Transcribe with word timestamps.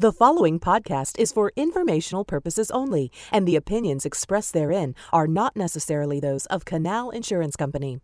The 0.00 0.12
following 0.12 0.60
podcast 0.60 1.18
is 1.18 1.32
for 1.32 1.50
informational 1.56 2.24
purposes 2.24 2.70
only, 2.70 3.10
and 3.32 3.48
the 3.48 3.56
opinions 3.56 4.06
expressed 4.06 4.52
therein 4.54 4.94
are 5.12 5.26
not 5.26 5.56
necessarily 5.56 6.20
those 6.20 6.46
of 6.46 6.64
Canal 6.64 7.10
Insurance 7.10 7.56
Company. 7.56 7.98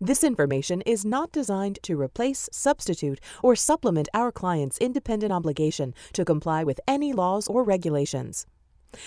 This 0.00 0.24
information 0.24 0.80
is 0.80 1.04
not 1.04 1.30
designed 1.30 1.78
to 1.84 2.00
replace, 2.00 2.48
substitute, 2.50 3.20
or 3.40 3.54
supplement 3.54 4.08
our 4.12 4.32
client's 4.32 4.78
independent 4.78 5.30
obligation 5.32 5.94
to 6.14 6.24
comply 6.24 6.64
with 6.64 6.80
any 6.88 7.12
laws 7.12 7.46
or 7.46 7.62
regulations. 7.62 8.44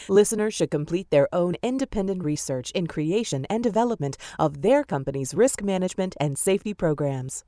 Listeners 0.08 0.54
should 0.54 0.72
complete 0.72 1.10
their 1.10 1.28
own 1.34 1.56
independent 1.62 2.24
research 2.24 2.72
in 2.72 2.88
creation 2.88 3.46
and 3.50 3.62
development 3.62 4.16
of 4.40 4.62
their 4.62 4.86
company's 4.86 5.34
risk 5.34 5.62
management 5.62 6.16
and 6.18 6.38
safety 6.38 6.74
programs. 6.74 7.44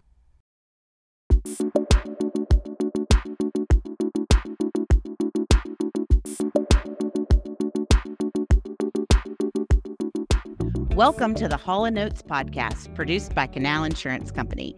Welcome 10.96 11.34
to 11.36 11.48
the 11.48 11.58
Haulin' 11.58 11.96
Notes 11.96 12.22
podcast, 12.22 12.94
produced 12.94 13.34
by 13.34 13.48
Canal 13.48 13.84
Insurance 13.84 14.30
Company. 14.30 14.76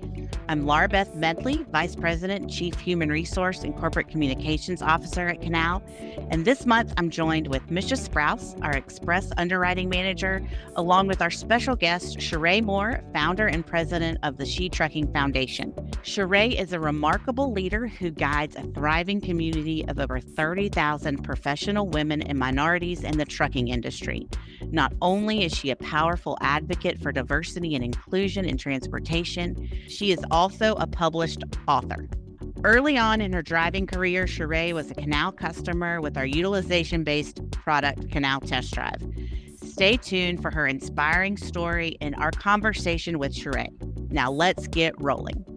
I'm 0.47 0.65
Laura 0.65 0.87
Beth 0.87 1.13
Medley, 1.13 1.65
Vice 1.73 1.93
President, 1.93 2.49
Chief 2.49 2.73
Human 2.79 3.09
Resource 3.09 3.63
and 3.63 3.75
Corporate 3.75 4.07
Communications 4.07 4.81
Officer 4.81 5.27
at 5.27 5.41
Canal. 5.41 5.83
And 6.31 6.45
this 6.45 6.65
month, 6.65 6.93
I'm 6.95 7.09
joined 7.09 7.47
with 7.47 7.69
Misha 7.69 7.95
Sprouse, 7.95 8.57
our 8.63 8.71
Express 8.71 9.29
Underwriting 9.35 9.89
Manager, 9.89 10.41
along 10.77 11.07
with 11.07 11.21
our 11.21 11.29
special 11.29 11.75
guest, 11.75 12.17
Sharae 12.19 12.63
Moore, 12.63 13.03
founder 13.11 13.47
and 13.47 13.67
president 13.67 14.19
of 14.23 14.37
the 14.37 14.45
She 14.45 14.69
Trucking 14.69 15.11
Foundation. 15.11 15.73
Sharae 16.03 16.57
is 16.57 16.71
a 16.71 16.79
remarkable 16.79 17.51
leader 17.51 17.87
who 17.87 18.09
guides 18.09 18.55
a 18.55 18.63
thriving 18.71 19.19
community 19.19 19.85
of 19.89 19.99
over 19.99 20.21
30,000 20.21 21.25
professional 21.25 21.89
women 21.89 22.21
and 22.21 22.39
minorities 22.39 23.03
in 23.03 23.17
the 23.17 23.25
trucking 23.25 23.67
industry. 23.67 24.29
Not 24.71 24.93
only 25.01 25.43
is 25.43 25.53
she 25.53 25.71
a 25.71 25.75
powerful 25.75 26.04
advocate 26.41 27.01
for 27.01 27.11
diversity 27.11 27.75
and 27.75 27.83
inclusion 27.83 28.45
in 28.45 28.57
transportation, 28.57 29.69
she 29.87 30.11
is 30.11 30.23
also 30.31 30.75
a 30.75 30.87
published 30.87 31.43
author. 31.67 32.07
Early 32.63 32.97
on 32.97 33.21
in 33.21 33.33
her 33.33 33.41
driving 33.41 33.85
career, 33.85 34.25
Sharae 34.25 34.73
was 34.73 34.89
a 34.89 34.95
Canal 34.95 35.31
customer 35.31 36.01
with 36.01 36.17
our 36.17 36.25
utilization 36.25 37.03
based 37.03 37.39
product, 37.51 38.09
Canal 38.11 38.39
TestDrive. 38.41 39.57
Stay 39.63 39.97
tuned 39.97 40.41
for 40.41 40.51
her 40.51 40.65
inspiring 40.65 41.37
story 41.37 41.97
and 42.01 42.15
our 42.15 42.31
conversation 42.31 43.19
with 43.19 43.33
Sharae. 43.33 43.69
Now 44.11 44.31
let's 44.31 44.67
get 44.67 44.93
rolling. 45.01 45.54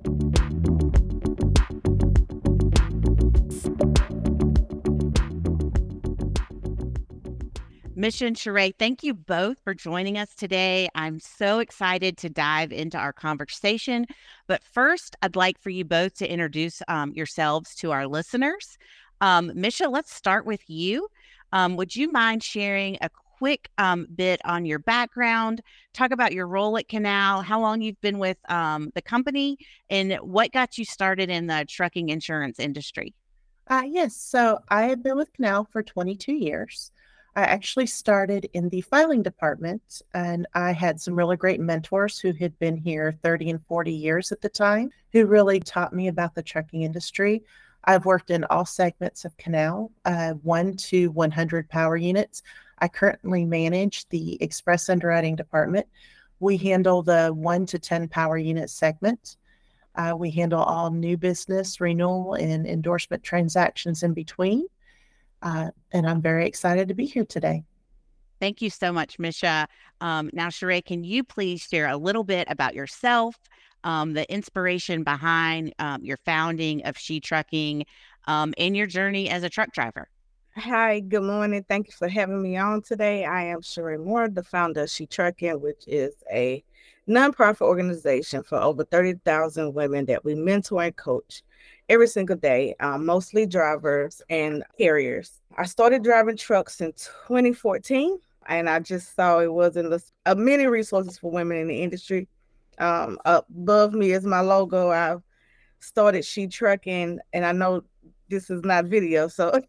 Mission 7.99 8.35
Sharae, 8.35 8.73
thank 8.79 9.03
you 9.03 9.13
both 9.13 9.57
for 9.65 9.75
joining 9.75 10.19
us 10.19 10.33
today. 10.33 10.89
I'm 10.95 11.19
so 11.19 11.59
excited 11.59 12.17
to 12.19 12.31
dive 12.31 12.71
into 12.71 12.97
our 12.97 13.13
conversation. 13.13 14.07
But 14.47 14.63
first, 14.63 15.17
I'd 15.21 15.35
like 15.35 15.61
for 15.61 15.71
you 15.71 15.85
both 15.85 16.15
to 16.19 16.33
introduce 16.33 16.81
um, 16.87 17.13
yourselves 17.13 17.75
to 17.77 17.91
our 17.91 18.07
listeners. 18.07 18.79
Um, 19.21 19.51
Misha, 19.53 19.89
let's 19.89 20.15
start 20.15 20.47
with 20.47 20.61
you. 20.69 21.09
Um, 21.53 21.75
would 21.75 21.97
you 21.97 22.13
mind 22.13 22.45
sharing 22.45 22.99
a 23.01 23.11
quick 23.39 23.69
um, 23.79 24.07
bit 24.15 24.41
on 24.45 24.65
your 24.65 24.79
background? 24.79 25.61
Talk 25.93 26.13
about 26.13 26.33
your 26.33 26.47
role 26.47 26.79
at 26.79 26.89
Canal, 26.89 27.43
how 27.43 27.61
long 27.61 27.81
you've 27.81 28.01
been 28.01 28.21
with 28.21 28.39
um, 28.49 28.93
the 28.95 29.03
company, 29.03 29.59
and 29.91 30.15
what 30.19 30.53
got 30.53 30.79
you 30.79 30.85
started 30.85 31.31
in 31.31 31.49
the 31.49 31.67
trucking 31.69 32.11
insurance 32.11 32.61
industry. 32.61 33.13
Uh, 33.67 33.83
yes, 33.85 34.15
so 34.15 34.61
I 34.69 34.85
have 34.85 35.03
been 35.03 35.17
with 35.17 35.33
Canal 35.33 35.67
for 35.73 35.83
22 35.83 36.33
years. 36.33 36.93
I 37.39 37.42
actually 37.42 37.86
started 37.86 38.50
in 38.53 38.69
the 38.69 38.81
filing 38.81 39.22
department, 39.22 40.03
and 40.12 40.44
I 40.55 40.72
had 40.72 41.00
some 41.00 41.14
really 41.14 41.36
great 41.36 41.61
mentors 41.61 42.18
who 42.18 42.33
had 42.33 42.58
been 42.58 42.77
here 42.77 43.17
30 43.23 43.51
and 43.51 43.64
40 43.67 43.92
years 43.92 44.33
at 44.33 44.40
the 44.40 44.48
time, 44.48 44.90
who 45.13 45.24
really 45.24 45.61
taught 45.61 45.92
me 45.92 46.08
about 46.08 46.35
the 46.35 46.42
trucking 46.42 46.83
industry. 46.83 47.45
I've 47.85 48.07
worked 48.07 48.30
in 48.30 48.42
all 48.51 48.64
segments 48.64 49.24
of 49.24 49.36
Canal, 49.36 49.92
uh, 50.05 50.33
1 50.33 50.77
to 50.89 51.13
100 51.13 51.68
power 51.68 51.96
units. 51.96 52.42
I 52.80 52.89
currently 52.89 53.45
manage 53.45 54.08
the 54.08 54.36
Express 54.42 54.89
Underwriting 54.89 55.36
Department. 55.36 55.86
We 56.40 56.57
handle 56.57 57.05
the 57.05 57.29
1 57.29 57.67
to 57.67 57.79
10 57.79 58.08
power 58.08 58.36
unit 58.36 58.68
segment. 58.68 59.36
Uh, 59.95 60.17
we 60.18 60.33
handle 60.33 60.64
all 60.64 60.90
new 60.90 61.17
business, 61.17 61.80
renewal, 61.80 62.34
and 62.34 62.67
endorsement 62.67 63.23
transactions 63.23 64.02
in 64.02 64.13
between. 64.13 64.67
Uh, 65.43 65.71
and 65.93 66.07
I'm 66.09 66.21
very 66.21 66.47
excited 66.47 66.89
to 66.89 66.95
be 66.95 67.07
here 67.07 67.25
today. 67.25 67.65
Thank 68.41 68.63
you 68.63 68.71
so 68.71 68.93
much, 68.93 69.19
Misha. 69.19 69.67
Um, 70.01 70.31
now, 70.33 70.49
Sharae, 70.49 70.85
can 70.85 71.05
you 71.05 71.25
please 71.25 71.63
share 71.63 71.89
a 71.89 71.97
little 71.97 72.25
bit 72.25 72.47
about 72.51 72.75
yourself, 72.75 73.37
um, 73.85 74.13
the 74.13 74.31
inspiration 74.33 75.03
behind 75.03 75.75
um, 75.79 76.05
your 76.05 76.19
founding 76.25 76.85
of 76.85 76.97
She 76.97 77.21
Trucking, 77.21 77.85
um, 78.27 78.55
and 78.59 78.77
your 78.77 78.87
journey 78.87 79.29
as 79.29 79.43
a 79.43 79.51
truck 79.51 79.73
driver? 79.73 80.09
Hi, 80.57 81.01
good 81.01 81.23
morning. 81.23 81.65
Thank 81.69 81.89
you 81.89 81.93
for 81.93 82.09
having 82.09 82.43
me 82.43 82.57
on 82.57 82.83
today. 82.83 83.25
I 83.25 83.45
am 83.45 83.61
Sharae 83.61 84.05
Moore, 84.05 84.29
the 84.29 84.43
founder 84.43 84.83
of 84.83 84.91
She 84.91 85.07
Trucking, 85.07 85.61
which 85.61 85.85
is 85.87 86.15
a 86.33 86.63
nonprofit 87.09 87.63
organization 87.63 88.43
for 88.43 88.59
over 88.59 88.85
30,000 88.85 89.73
women 89.73 90.05
that 90.07 90.25
we 90.25 90.35
mentor 90.35 90.83
and 90.83 90.97
coach 90.97 91.43
every 91.89 92.07
single 92.07 92.37
day, 92.37 92.75
um, 92.81 93.07
mostly 93.07 93.47
drivers 93.47 94.21
and 94.29 94.63
carriers. 94.79 95.41
I 95.57 95.65
started 95.65 96.05
driving 96.05 96.37
trucks 96.37 96.81
in 96.81 96.93
2014, 96.93 98.19
and 98.47 98.69
I 98.69 98.81
just 98.81 99.15
saw 99.15 99.41
it 99.41 99.53
wasn't 99.53 99.93
a, 99.93 100.01
a 100.27 100.35
many 100.35 100.67
resources 100.67 101.19
for 101.19 101.31
women 101.31 101.59
in 101.59 101.69
the 101.69 101.83
industry. 101.83 102.29
Um, 102.79 103.19
above 103.25 103.95
me 103.95 104.13
is 104.13 104.25
my 104.25 104.41
logo. 104.41 104.91
I 104.91 105.17
started 105.81 106.25
She 106.25 106.47
Trucking, 106.47 107.19
and 107.33 107.45
I 107.45 107.53
know 107.53 107.83
this 108.29 108.51
is 108.51 108.63
not 108.65 108.85
video, 108.85 109.29
so 109.29 109.61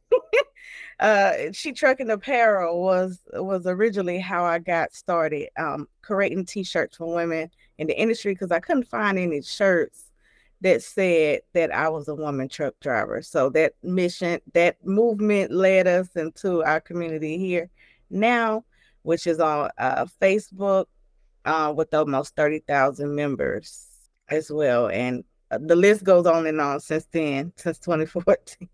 uh, 1.00 1.34
She 1.54 1.72
Trucking 1.72 2.10
Apparel 2.10 2.82
was 2.82 3.20
was 3.34 3.66
originally 3.66 4.20
how 4.20 4.44
I 4.44 4.60
got 4.60 4.94
started, 4.94 5.50
um, 5.58 5.88
creating 6.02 6.46
T-shirts 6.46 6.98
for 6.98 7.14
women 7.14 7.50
in 7.78 7.88
the 7.88 8.00
industry 8.00 8.34
because 8.34 8.52
I 8.52 8.60
couldn't 8.60 8.88
find 8.88 9.18
any 9.18 9.42
shirts 9.42 10.09
that 10.62 10.84
said 10.84 11.42
that 11.54 11.74
I 11.74 11.90
was 11.90 12.08
a 12.08 12.16
woman 12.16 12.50
truck 12.50 12.74
driver. 12.82 13.22
So 13.22 13.50
that 13.52 13.74
mission, 13.82 14.42
that 14.54 14.78
movement 14.86 15.52
led 15.52 15.88
us 15.88 16.10
into 16.16 16.64
our 16.64 16.82
community 16.82 17.38
here 17.38 17.70
now, 18.10 18.66
which 19.04 19.28
is 19.28 19.40
on 19.40 19.70
uh, 19.78 20.06
Facebook 20.22 20.86
uh, 21.46 21.74
with 21.76 21.94
almost 21.94 22.36
30,000 22.36 23.14
members 23.16 23.88
as 24.28 24.52
well. 24.52 24.88
And 24.90 25.24
uh, 25.52 25.60
the 25.62 25.76
list 25.76 26.04
goes 26.04 26.26
on 26.26 26.46
and 26.46 26.60
on 26.60 26.80
since 26.80 27.08
then, 27.12 27.54
since 27.56 27.80
2014. 27.80 28.70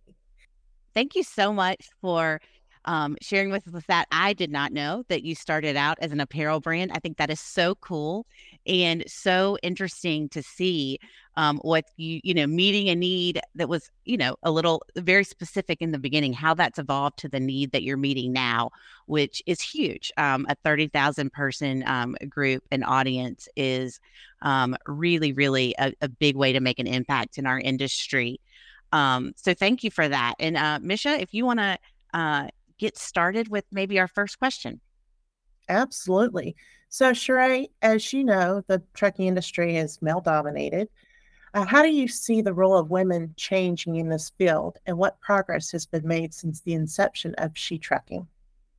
Thank 0.94 1.16
you 1.16 1.24
so 1.24 1.54
much 1.54 1.90
for 2.02 2.40
um, 2.86 3.18
sharing 3.22 3.52
with 3.52 3.74
us 3.74 3.84
that. 3.88 4.08
I 4.12 4.34
did 4.34 4.52
not 4.52 4.72
know 4.72 5.04
that 5.10 5.24
you 5.24 5.36
started 5.36 5.76
out 5.76 5.98
as 6.02 6.12
an 6.12 6.20
apparel 6.20 6.60
brand. 6.60 6.92
I 6.94 7.00
think 7.00 7.18
that 7.18 7.30
is 7.30 7.40
so 7.40 7.76
cool 7.76 8.26
and 8.66 9.04
so 9.08 9.58
interesting 9.62 10.30
to 10.30 10.42
see 10.42 11.00
um, 11.38 11.58
what 11.60 11.86
you 11.98 12.22
you 12.24 12.34
know 12.34 12.48
meeting 12.48 12.90
a 12.90 12.96
need 12.96 13.42
that 13.56 13.68
was 13.68 13.90
you 14.06 14.18
know 14.18 14.36
a 14.44 14.52
little 14.52 14.82
very 14.96 15.24
specific 15.24 15.82
in 15.82 15.92
the 15.92 16.00
beginning 16.00 16.34
how 16.34 16.54
that's 16.54 16.80
evolved 16.80 17.20
to 17.20 17.30
the 17.30 17.40
need 17.40 17.72
that 17.72 17.84
you're 17.84 17.98
meeting 17.98 18.32
now 18.32 18.72
which 19.06 19.44
is 19.46 19.62
huge 19.62 20.12
um, 20.18 20.46
a 20.50 20.56
30000 20.64 21.32
person 21.34 21.84
um, 21.88 22.16
group 22.30 22.64
and 22.72 22.84
audience 22.86 23.48
is 23.56 24.00
um, 24.42 24.76
really 24.88 25.34
really 25.34 25.76
a, 25.78 25.94
a, 26.02 26.08
big 26.08 26.36
way 26.36 26.54
to 26.54 26.60
make 26.60 26.80
an 26.80 26.88
impact 26.88 27.38
in 27.38 27.46
our 27.46 27.60
industry 27.60 28.40
um, 28.94 29.34
so 29.36 29.54
thank 29.54 29.84
you 29.84 29.92
for 29.92 30.08
that 30.08 30.36
and 30.40 30.56
uh, 30.56 30.80
misha 30.82 31.20
if 31.20 31.34
you 31.34 31.46
want 31.46 31.60
to 31.60 31.78
uh, 32.14 32.48
get 32.80 32.98
started 32.98 33.48
with 33.48 33.66
maybe 33.72 34.00
our 34.00 34.08
first 34.08 34.40
question 34.40 34.80
absolutely 35.70 36.56
so 36.90 37.12
Sharae, 37.12 37.68
as 37.82 38.14
you 38.14 38.24
know 38.24 38.64
the 38.68 38.82
trucking 38.94 39.28
industry 39.28 39.78
is 39.78 40.02
male 40.02 40.22
dominated 40.22 40.88
uh, 41.56 41.64
how 41.64 41.82
do 41.82 41.88
you 41.88 42.06
see 42.06 42.42
the 42.42 42.54
role 42.54 42.78
of 42.78 42.90
women 42.90 43.34
changing 43.38 43.96
in 43.96 44.10
this 44.10 44.30
field 44.38 44.78
and 44.86 44.98
what 44.98 45.22
progress 45.22 45.72
has 45.72 45.86
been 45.86 46.06
made 46.06 46.34
since 46.34 46.60
the 46.60 46.74
inception 46.74 47.34
of 47.38 47.52
She 47.54 47.78
Trucking? 47.78 48.28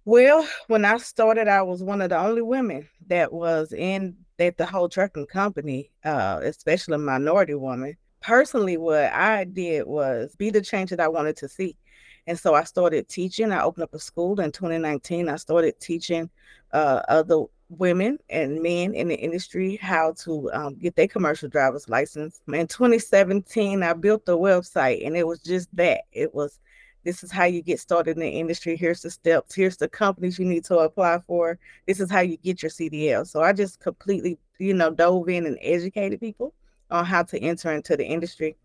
Well, 0.04 0.46
when 0.66 0.84
I 0.84 0.98
started, 0.98 1.48
I 1.48 1.62
was 1.62 1.82
one 1.82 2.02
of 2.02 2.10
the 2.10 2.18
only 2.18 2.42
women 2.42 2.86
that 3.06 3.32
was 3.32 3.72
in 3.72 4.14
at 4.38 4.58
the 4.58 4.66
whole 4.66 4.90
trucking 4.90 5.26
company, 5.26 5.90
uh, 6.04 6.40
especially 6.42 6.96
a 6.96 6.98
minority 6.98 7.54
woman. 7.54 7.96
Personally, 8.20 8.76
what 8.76 9.10
I 9.10 9.44
did 9.44 9.86
was 9.86 10.36
be 10.36 10.50
the 10.50 10.60
change 10.60 10.90
that 10.90 11.00
I 11.00 11.08
wanted 11.08 11.38
to 11.38 11.48
see. 11.48 11.78
And 12.26 12.38
so 12.38 12.54
I 12.54 12.64
started 12.64 13.08
teaching. 13.08 13.52
I 13.52 13.62
opened 13.62 13.84
up 13.84 13.94
a 13.94 13.98
school 13.98 14.40
in 14.40 14.50
2019. 14.52 15.28
I 15.28 15.36
started 15.36 15.78
teaching 15.80 16.28
uh, 16.72 17.02
other 17.08 17.44
women 17.68 18.18
and 18.30 18.62
men 18.62 18.94
in 18.94 19.08
the 19.08 19.16
industry 19.16 19.76
how 19.76 20.12
to 20.12 20.50
um, 20.52 20.74
get 20.74 20.94
their 20.96 21.08
commercial 21.08 21.48
driver's 21.48 21.88
license. 21.88 22.40
In 22.52 22.66
2017, 22.66 23.82
I 23.82 23.92
built 23.92 24.24
the 24.24 24.38
website, 24.38 25.06
and 25.06 25.16
it 25.16 25.26
was 25.26 25.40
just 25.40 25.74
that. 25.76 26.02
It 26.12 26.34
was 26.34 26.60
This 27.04 27.22
is 27.22 27.30
how 27.30 27.44
you 27.44 27.62
get 27.62 27.80
started 27.80 28.16
in 28.16 28.22
the 28.22 28.28
industry. 28.28 28.76
Here's 28.76 29.02
the 29.02 29.10
steps. 29.10 29.54
Here's 29.54 29.76
the 29.76 29.88
companies 29.88 30.38
you 30.38 30.44
need 30.44 30.64
to 30.64 30.78
apply 30.78 31.20
for. 31.26 31.58
This 31.86 32.00
is 32.00 32.10
how 32.10 32.20
you 32.20 32.36
get 32.38 32.62
your 32.62 32.70
CDL. 32.70 33.26
So 33.26 33.42
I 33.42 33.52
just 33.52 33.80
completely, 33.80 34.38
you 34.58 34.74
know, 34.74 34.90
dove 34.90 35.28
in 35.28 35.46
and 35.46 35.58
educated 35.60 36.20
people 36.20 36.54
on 36.90 37.04
how 37.04 37.22
to 37.24 37.38
enter 37.38 37.72
into 37.72 37.96
the 37.96 38.04
industry. 38.04 38.56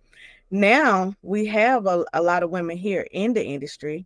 Now 0.51 1.15
we 1.21 1.45
have 1.45 1.85
a, 1.87 2.05
a 2.13 2.21
lot 2.21 2.43
of 2.43 2.49
women 2.49 2.77
here 2.77 3.07
in 3.11 3.33
the 3.33 3.43
industry. 3.43 4.05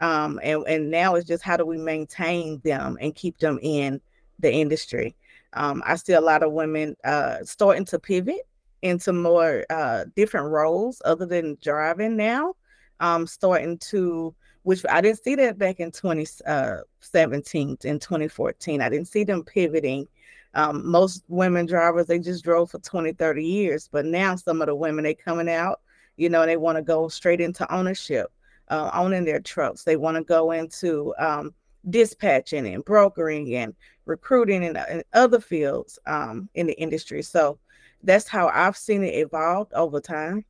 Um, 0.00 0.40
and, 0.42 0.64
and 0.66 0.90
now 0.90 1.14
it's 1.14 1.28
just 1.28 1.44
how 1.44 1.56
do 1.56 1.64
we 1.64 1.76
maintain 1.76 2.60
them 2.64 2.98
and 3.00 3.14
keep 3.14 3.38
them 3.38 3.58
in 3.62 4.00
the 4.40 4.52
industry. 4.52 5.14
Um, 5.52 5.82
I 5.86 5.96
see 5.96 6.14
a 6.14 6.20
lot 6.20 6.42
of 6.42 6.52
women 6.52 6.96
uh, 7.04 7.38
starting 7.44 7.84
to 7.86 7.98
pivot 7.98 8.40
into 8.80 9.12
more 9.12 9.64
uh, 9.70 10.06
different 10.16 10.48
roles 10.48 11.00
other 11.04 11.26
than 11.26 11.58
driving 11.62 12.16
now. 12.16 12.54
Um, 13.00 13.26
starting 13.26 13.78
to, 13.78 14.34
which 14.62 14.84
I 14.88 15.00
didn't 15.00 15.22
see 15.22 15.34
that 15.36 15.58
back 15.58 15.78
in 15.78 15.90
2017 15.90 17.68
uh, 17.70 17.88
and 17.88 18.00
2014. 18.00 18.80
I 18.80 18.88
didn't 18.88 19.08
see 19.08 19.24
them 19.24 19.44
pivoting. 19.44 20.08
Um, 20.54 20.86
most 20.88 21.24
women 21.28 21.66
drivers, 21.66 22.06
they 22.06 22.18
just 22.18 22.44
drove 22.44 22.70
for 22.70 22.78
20, 22.78 23.12
30 23.12 23.44
years. 23.44 23.88
But 23.90 24.04
now 24.04 24.36
some 24.36 24.60
of 24.60 24.66
the 24.66 24.74
women, 24.74 25.04
they 25.04 25.14
coming 25.14 25.48
out, 25.48 25.80
you 26.16 26.28
know, 26.28 26.44
they 26.44 26.56
want 26.56 26.76
to 26.76 26.82
go 26.82 27.08
straight 27.08 27.40
into 27.40 27.70
ownership, 27.74 28.30
uh, 28.68 28.90
owning 28.92 29.24
their 29.24 29.40
trucks. 29.40 29.84
They 29.84 29.96
want 29.96 30.16
to 30.16 30.24
go 30.24 30.50
into 30.50 31.14
um, 31.18 31.54
dispatching 31.88 32.66
and 32.66 32.84
brokering 32.84 33.54
and 33.54 33.74
recruiting 34.04 34.64
and, 34.64 34.76
and 34.76 35.02
other 35.12 35.40
fields 35.40 35.98
um, 36.06 36.48
in 36.54 36.66
the 36.66 36.78
industry. 36.80 37.22
So 37.22 37.58
that's 38.02 38.28
how 38.28 38.48
I've 38.48 38.76
seen 38.76 39.02
it 39.04 39.14
evolve 39.14 39.68
over 39.74 40.00
time. 40.00 40.44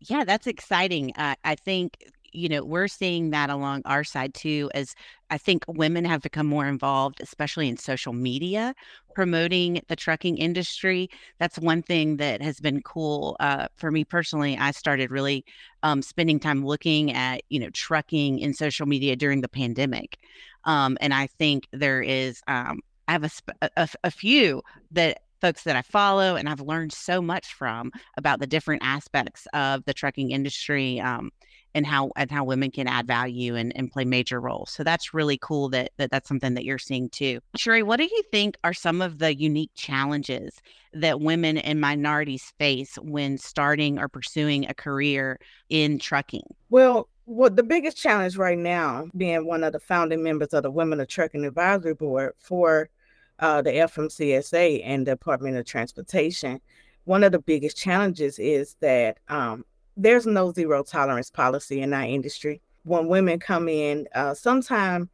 Yeah, 0.00 0.24
that's 0.24 0.46
exciting. 0.46 1.12
Uh, 1.16 1.34
I 1.44 1.54
think 1.54 1.96
you 2.34 2.48
know 2.48 2.64
we're 2.64 2.88
seeing 2.88 3.30
that 3.30 3.50
along 3.50 3.82
our 3.84 4.04
side 4.04 4.34
too 4.34 4.70
as 4.74 4.94
i 5.30 5.38
think 5.38 5.64
women 5.68 6.04
have 6.04 6.20
become 6.20 6.46
more 6.46 6.66
involved 6.66 7.20
especially 7.20 7.68
in 7.68 7.76
social 7.76 8.12
media 8.12 8.74
promoting 9.14 9.80
the 9.86 9.94
trucking 9.94 10.36
industry. 10.38 11.08
That's 11.38 11.56
one 11.56 11.82
thing 11.82 12.16
that 12.16 12.42
has 12.42 12.58
been 12.58 12.82
cool 12.82 13.36
uh, 13.40 13.68
for 13.76 13.90
me 13.90 14.04
personally 14.04 14.56
i 14.58 14.70
started 14.70 15.10
really 15.10 15.44
um, 15.82 16.02
spending 16.02 16.40
time 16.40 16.64
looking 16.64 17.12
at 17.12 17.42
you 17.48 17.60
know 17.60 17.70
trucking 17.70 18.38
in 18.38 18.54
social 18.54 18.86
media 18.86 19.16
during 19.16 19.40
the 19.40 19.48
pandemic 19.48 20.18
um, 20.64 20.98
and 21.00 21.14
i 21.14 21.26
think 21.26 21.68
there 21.72 22.02
is 22.02 22.42
um, 22.48 22.80
i 23.08 23.12
have 23.12 23.24
a, 23.24 23.70
a, 23.76 23.88
a 24.04 24.10
few 24.10 24.62
that 24.90 25.20
folks 25.40 25.64
that 25.64 25.76
I 25.76 25.82
follow 25.82 26.36
and 26.36 26.48
I've 26.48 26.62
learned 26.62 26.90
so 26.94 27.20
much 27.20 27.52
from 27.52 27.92
about 28.16 28.40
the 28.40 28.46
different 28.46 28.82
aspects 28.82 29.46
of 29.52 29.84
the 29.84 29.92
trucking 29.92 30.30
industry 30.30 30.98
um, 31.00 31.32
and 31.74 31.86
how 31.86 32.10
and 32.16 32.30
how 32.30 32.44
women 32.44 32.70
can 32.70 32.86
add 32.86 33.06
value 33.06 33.56
and, 33.56 33.76
and 33.76 33.90
play 33.90 34.04
major 34.04 34.40
roles. 34.40 34.70
So 34.70 34.84
that's 34.84 35.12
really 35.12 35.38
cool 35.38 35.68
that, 35.70 35.92
that 35.96 36.10
that's 36.10 36.28
something 36.28 36.54
that 36.54 36.64
you're 36.64 36.78
seeing 36.78 37.08
too. 37.10 37.40
Sharae, 37.56 37.82
what 37.82 37.96
do 37.96 38.04
you 38.04 38.22
think 38.30 38.56
are 38.64 38.74
some 38.74 39.02
of 39.02 39.18
the 39.18 39.34
unique 39.34 39.72
challenges 39.74 40.60
that 40.92 41.20
women 41.20 41.58
and 41.58 41.80
minorities 41.80 42.52
face 42.58 42.96
when 43.02 43.38
starting 43.38 43.98
or 43.98 44.08
pursuing 44.08 44.68
a 44.68 44.74
career 44.74 45.38
in 45.68 45.98
trucking? 45.98 46.46
Well, 46.70 47.08
well, 47.26 47.50
the 47.50 47.62
biggest 47.62 47.96
challenge 47.96 48.36
right 48.36 48.58
now, 48.58 49.06
being 49.16 49.46
one 49.46 49.64
of 49.64 49.72
the 49.72 49.80
founding 49.80 50.22
members 50.22 50.52
of 50.52 50.62
the 50.62 50.70
Women 50.70 51.00
of 51.00 51.08
Trucking 51.08 51.44
Advisory 51.44 51.94
Board 51.94 52.34
for 52.38 52.90
uh, 53.38 53.62
the 53.62 53.70
FMCSA 53.70 54.82
and 54.84 55.06
the 55.06 55.12
Department 55.12 55.56
of 55.56 55.64
Transportation, 55.64 56.60
one 57.04 57.24
of 57.24 57.32
the 57.32 57.38
biggest 57.38 57.78
challenges 57.78 58.38
is 58.38 58.76
that 58.80 59.18
um, 59.28 59.64
there's 59.96 60.26
no 60.26 60.52
zero 60.52 60.82
tolerance 60.82 61.30
policy 61.30 61.80
in 61.80 61.92
our 61.92 62.04
industry. 62.04 62.60
When 62.84 63.08
women 63.08 63.38
come 63.38 63.68
in, 63.68 64.06
uh, 64.14 64.34
sometimes 64.34 65.08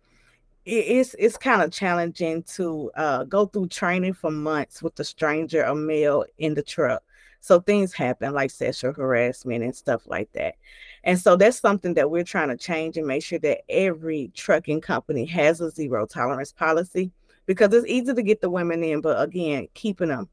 it's 0.64 1.14
it's 1.18 1.36
kind 1.36 1.62
of 1.62 1.72
challenging 1.72 2.42
to 2.42 2.90
uh, 2.96 3.24
go 3.24 3.46
through 3.46 3.68
training 3.68 4.14
for 4.14 4.30
months 4.30 4.82
with 4.82 4.98
a 5.00 5.04
stranger, 5.04 5.62
a 5.62 5.74
male 5.74 6.24
in 6.38 6.54
the 6.54 6.62
truck. 6.62 7.02
So 7.40 7.60
things 7.60 7.94
happen 7.94 8.34
like 8.34 8.50
sexual 8.50 8.92
harassment 8.92 9.64
and 9.64 9.74
stuff 9.74 10.02
like 10.06 10.30
that. 10.32 10.56
And 11.04 11.18
so 11.18 11.36
that's 11.36 11.58
something 11.58 11.94
that 11.94 12.10
we're 12.10 12.24
trying 12.24 12.48
to 12.48 12.56
change 12.56 12.98
and 12.98 13.06
make 13.06 13.22
sure 13.24 13.38
that 13.38 13.62
every 13.70 14.30
trucking 14.34 14.82
company 14.82 15.24
has 15.26 15.60
a 15.62 15.70
zero 15.70 16.04
tolerance 16.04 16.52
policy 16.52 17.10
because 17.46 17.72
it's 17.72 17.86
easy 17.86 18.12
to 18.12 18.22
get 18.22 18.42
the 18.42 18.50
women 18.50 18.84
in, 18.84 19.00
but 19.00 19.20
again, 19.20 19.68
keeping 19.74 20.08
them 20.08 20.28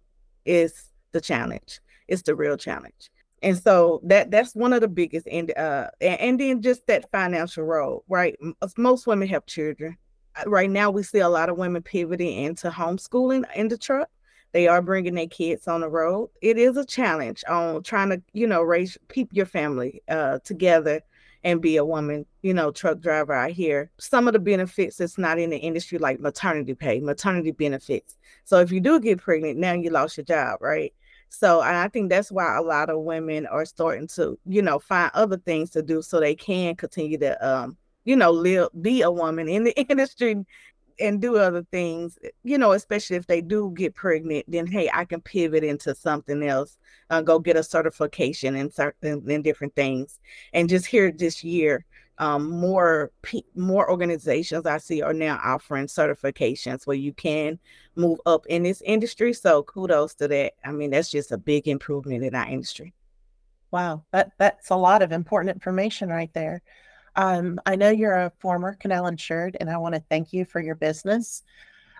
is 0.46 0.92
the 1.14 1.22
challenge. 1.22 1.80
It's 2.10 2.22
the 2.22 2.36
real 2.36 2.58
challenge. 2.58 3.10
And 3.44 3.58
so 3.58 4.02
that 4.04 4.32
that's 4.32 4.56
one 4.56 4.74
of 4.74 4.82
the 4.82 4.88
biggest 4.88 5.28
and 5.28 5.56
uh 5.58 5.90
and, 6.02 6.40
then 6.40 6.62
just 6.62 6.88
that 6.88 7.12
financial 7.12 7.64
role, 7.64 8.04
right? 8.08 8.36
Most 8.78 9.06
women 9.06 9.28
have 9.28 9.46
children. 9.46 9.98
Uh, 10.36 10.50
right 10.50 10.70
now 10.70 10.90
we 10.90 11.04
see 11.04 11.20
a 11.20 11.30
lot 11.30 11.50
of 11.50 11.58
women 11.58 11.84
pivoting 11.84 12.44
into 12.44 12.70
homeschooling 12.70 13.44
in 13.56 13.68
the 13.68 13.78
truck. 13.78 14.10
They 14.54 14.68
are 14.68 14.82
bringing 14.82 15.16
their 15.16 15.28
kids 15.28 15.68
on 15.68 15.82
the 15.82 15.90
road. 15.90 16.30
It 16.42 16.58
is 16.58 16.78
a 16.78 16.86
challenge 16.86 17.44
on 17.48 17.84
trying 17.84 18.10
to, 18.10 18.22
you 18.34 18.48
know, 18.48 18.64
raise 18.64 18.98
keep 19.10 19.30
your 19.32 19.46
family 19.46 20.02
uh 20.10 20.40
together 20.44 21.02
and 21.44 21.62
be 21.62 21.78
a 21.78 21.86
woman, 21.86 22.26
you 22.42 22.54
know, 22.54 22.72
truck 22.72 23.00
driver 23.00 23.34
out 23.34 23.52
here. 23.52 23.92
Some 24.00 24.28
of 24.28 24.34
the 24.34 24.40
benefits 24.40 24.98
that's 24.98 25.20
not 25.20 25.38
in 25.38 25.52
the 25.52 25.58
industry, 25.58 26.00
like 26.00 26.20
maternity 26.20 26.74
pay, 26.74 27.00
maternity 27.00 27.52
benefits. 27.52 28.18
So 28.44 28.60
if 28.60 28.72
you 28.72 28.80
do 28.80 29.00
get 29.00 29.20
pregnant, 29.22 29.60
now 29.60 29.74
you 29.74 29.92
lost 29.92 30.18
your 30.18 30.26
job, 30.26 30.62
right? 30.62 30.92
So 31.30 31.62
I 31.62 31.88
think 31.90 32.10
that's 32.10 32.32
why 32.32 32.56
a 32.58 32.62
lot 32.62 32.90
of 32.90 33.02
women 33.02 33.46
are 33.48 33.66
starting 33.66 34.08
to, 34.16 34.40
you 34.46 34.62
know, 34.62 34.80
find 34.80 35.12
other 35.14 35.38
things 35.38 35.70
to 35.72 35.82
do 35.82 36.02
so 36.02 36.20
they 36.20 36.36
can 36.36 36.76
continue 36.76 37.18
to 37.20 37.48
um, 37.48 37.78
you 38.08 38.16
know, 38.16 38.32
live 38.32 38.70
be 38.82 39.02
a 39.02 39.12
woman 39.12 39.50
in 39.50 39.66
the 39.66 39.78
industry 39.90 40.46
and 41.00 41.22
do 41.22 41.38
other 41.38 41.64
things, 41.72 42.18
you 42.44 42.58
know, 42.58 42.72
especially 42.72 43.18
if 43.18 43.28
they 43.28 43.42
do 43.42 43.72
get 43.76 43.94
pregnant, 43.94 44.46
then 44.48 44.66
hey, 44.66 44.90
I 44.92 45.06
can 45.06 45.22
pivot 45.22 45.64
into 45.64 45.94
something 45.94 46.42
else, 46.42 46.78
uh, 47.10 47.22
go 47.22 47.38
get 47.38 47.58
a 47.58 47.64
certification 47.64 48.56
and 48.56 48.74
certain 48.74 49.30
and 49.30 49.44
different 49.44 49.76
things. 49.76 50.20
And 50.54 50.70
just 50.70 50.86
here 50.86 51.12
this 51.12 51.44
year, 51.44 51.86
um, 52.20 52.50
more 52.50 53.12
more 53.56 53.90
organizations 53.90 54.66
I 54.66 54.78
see 54.78 55.02
are 55.02 55.14
now 55.14 55.40
offering 55.44 55.88
certifications 55.88 56.88
where 56.88 56.98
you 56.98 57.14
can 57.14 57.60
move 57.96 58.20
up 58.26 58.46
in 58.48 58.64
this 58.64 58.82
industry. 58.82 59.34
So 59.34 59.64
kudos 59.64 60.16
to 60.16 60.28
that. 60.28 60.54
I 60.66 60.72
mean, 60.72 60.92
that's 60.92 61.12
just 61.12 61.32
a 61.32 61.38
big 61.38 61.68
improvement 61.68 62.24
in 62.24 62.34
our 62.36 62.48
industry. 62.48 62.94
Wow, 63.72 64.04
that 64.12 64.32
that's 64.38 64.70
a 64.70 64.76
lot 64.76 65.02
of 65.02 65.12
important 65.12 65.54
information 65.54 66.10
right 66.10 66.34
there. 66.34 66.62
Um, 67.16 67.60
I 67.66 67.76
know 67.76 67.90
you're 67.90 68.14
a 68.14 68.32
former 68.40 68.76
Canal 68.76 69.08
insured, 69.08 69.58
and 69.60 69.70
I 69.70 69.78
want 69.78 69.96
to 69.96 70.04
thank 70.10 70.34
you 70.34 70.46
for 70.46 70.62
your 70.62 70.76
business. 70.76 71.44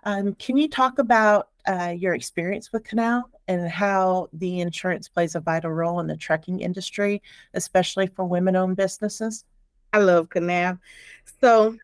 Um, 0.04 0.36
can 0.36 0.58
you 0.58 0.70
talk 0.70 1.00
about 1.00 1.50
uh, 1.68 1.94
your 1.98 2.14
experience 2.14 2.72
with 2.72 2.84
Canal 2.84 3.30
and 3.48 3.68
how 3.70 4.30
the 4.32 4.62
insurance 4.62 5.10
plays 5.10 5.36
a 5.36 5.42
vital 5.42 5.72
role 5.72 6.00
in 6.00 6.08
the 6.08 6.16
trucking 6.16 6.60
industry, 6.62 7.22
especially 7.56 8.08
for 8.08 8.26
women-owned 8.26 8.78
businesses? 8.78 9.44
I 9.94 10.00
love 10.00 10.30
Canal. 10.30 10.80
So 11.42 11.78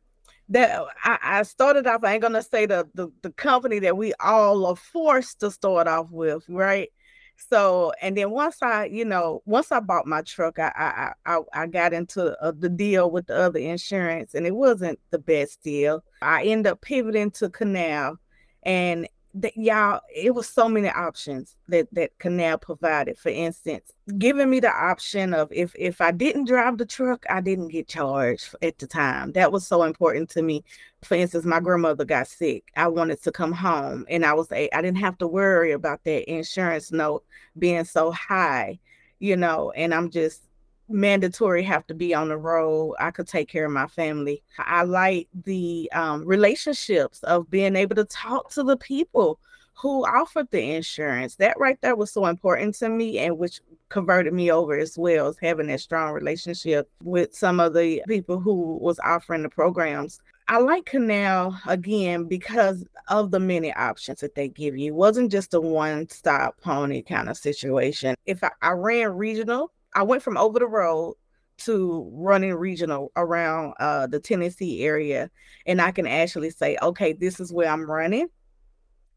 that 0.50 0.82
I, 1.04 1.20
I, 1.22 1.44
started 1.44 1.88
off. 1.88 2.04
I 2.04 2.14
ain't 2.14 2.22
gonna 2.22 2.44
say 2.44 2.66
the, 2.66 2.88
the 2.94 3.10
the 3.22 3.32
company 3.32 3.80
that 3.80 3.98
we 3.98 4.14
all 4.20 4.66
are 4.66 4.76
forced 4.76 5.40
to 5.40 5.52
start 5.52 5.88
off 5.88 6.08
with, 6.12 6.44
right? 6.48 6.90
So, 7.50 7.92
and 8.02 8.16
then 8.16 8.32
once 8.32 8.62
I, 8.62 8.86
you 8.86 9.06
know, 9.06 9.42
once 9.46 9.72
I 9.72 9.80
bought 9.80 10.06
my 10.06 10.22
truck, 10.22 10.60
I 10.60 10.72
I 10.76 11.14
I, 11.26 11.40
I 11.54 11.68
got 11.68 11.94
into 11.94 12.38
uh, 12.42 12.54
the 12.58 12.70
deal 12.70 13.10
with 13.10 13.28
the 13.28 13.36
other 13.36 13.60
insurance, 13.60 14.34
and 14.34 14.46
it 14.46 14.56
wasn't 14.56 15.00
the 15.12 15.20
best 15.20 15.62
deal. 15.64 16.04
I 16.22 16.44
ended 16.44 16.72
up 16.72 16.82
pivoting 16.82 17.32
to 17.32 17.50
Canal, 17.50 18.18
and 18.64 19.08
that 19.36 19.58
y'all 19.58 20.00
it 20.14 20.36
was 20.36 20.48
so 20.48 20.70
many 20.70 20.90
options 20.90 21.56
that 21.68 21.88
that 21.92 22.18
canal 22.20 22.58
provided. 22.58 23.18
For 23.18 23.30
instance 23.30 23.92
giving 24.18 24.50
me 24.50 24.60
the 24.60 24.70
option 24.70 25.34
of 25.34 25.52
if 25.52 25.74
if 25.78 26.02
i 26.02 26.12
didn't 26.12 26.46
drive 26.46 26.78
the 26.78 26.86
truck 26.86 27.26
i 27.30 27.40
didn't 27.40 27.70
get 27.70 27.88
charged 27.88 28.56
at 28.62 28.78
the 28.80 28.88
time. 28.88 29.32
That 29.34 29.52
was 29.52 29.66
so 29.66 29.84
important 29.84 30.30
to 30.32 30.42
me. 30.42 30.64
For 31.04 31.16
instance 31.16 31.46
my 31.46 31.60
grandmother 31.60 32.06
got 32.06 32.28
sick. 32.28 32.66
I 32.76 32.88
wanted 32.88 33.24
to 33.24 33.32
come 33.32 33.52
home 33.52 34.06
and 34.10 34.26
i 34.26 34.34
was 34.34 34.52
i 34.52 34.70
didn't 34.72 34.98
have 34.98 35.18
to 35.20 35.28
worry 35.28 35.72
about 35.72 36.04
that 36.04 36.32
insurance 36.32 36.92
note 36.92 37.24
being 37.58 37.86
so 37.86 38.12
high 38.12 38.80
you 39.20 39.38
know 39.38 39.72
and 39.72 39.94
i'm 39.94 40.10
just 40.10 40.44
mandatory 40.90 41.64
have 41.64 41.88
to 41.88 41.94
be 41.94 42.14
on 42.14 42.30
the 42.30 42.38
road. 42.38 42.96
I 43.00 43.12
could 43.12 43.28
take 43.28 43.50
care 43.50 43.66
of 43.66 43.72
my 43.72 43.88
family. 43.88 44.44
I 44.58 44.84
like 44.84 45.28
the 45.46 45.90
um, 45.94 46.26
relationships 46.26 47.24
of 47.24 47.50
being 47.50 47.76
able 47.76 47.96
to 47.96 48.06
talk 48.06 48.52
to 48.52 48.64
the 48.64 48.78
people 48.78 49.40
who 49.76 50.06
offered 50.06 50.50
the 50.52 50.76
insurance. 50.76 51.36
That 51.36 51.60
right 51.60 51.80
there 51.82 51.96
was 51.96 52.12
so 52.12 52.26
important 52.28 52.76
to 52.76 52.90
me 52.90 53.20
and 53.20 53.38
which 53.38 53.60
converted 53.90 54.34
me 54.34 54.52
over 54.52 54.78
as 54.78 54.98
well 54.98 55.28
as 55.28 55.38
having 55.42 55.68
that 55.68 55.80
strong 55.80 56.14
relationship 56.14 56.90
with 57.04 57.36
some 57.36 57.60
of 57.60 57.74
the 57.74 58.02
people 58.08 58.40
who 58.40 58.78
was 58.78 59.00
offering 59.00 59.44
the 59.44 59.50
programs. 59.50 60.20
I 60.48 60.60
like 60.60 60.86
Canal 60.86 61.58
again 61.68 62.26
because 62.26 62.84
of 63.08 63.32
the 63.32 63.40
many 63.40 63.74
options 63.74 64.20
that 64.20 64.36
they 64.36 64.50
give 64.50 64.78
you. 64.78 64.88
It 64.88 64.96
wasn't 64.96 65.32
just 65.32 65.54
a 65.54 65.62
one 65.62 66.10
stop 66.10 66.60
pony 66.62 67.02
kind 67.02 67.30
of 67.30 67.38
situation. 67.38 68.16
If 68.26 68.44
I, 68.44 68.52
I 68.62 68.72
ran 68.72 69.16
regional, 69.16 69.72
I 69.96 70.04
went 70.04 70.24
from 70.24 70.38
over 70.38 70.60
the 70.60 70.68
road 70.68 71.16
to 71.60 72.10
running 72.14 72.54
regional 72.56 73.12
around 73.16 73.74
uh, 73.80 74.08
the 74.08 74.20
Tennessee 74.20 74.84
area, 74.84 75.30
and 75.66 75.82
I 75.82 75.92
can 75.92 76.08
actually 76.08 76.50
say, 76.50 76.78
okay, 76.82 77.14
this 77.14 77.40
is 77.40 77.54
where 77.54 77.70
I'm 77.70 77.90
running, 77.90 78.28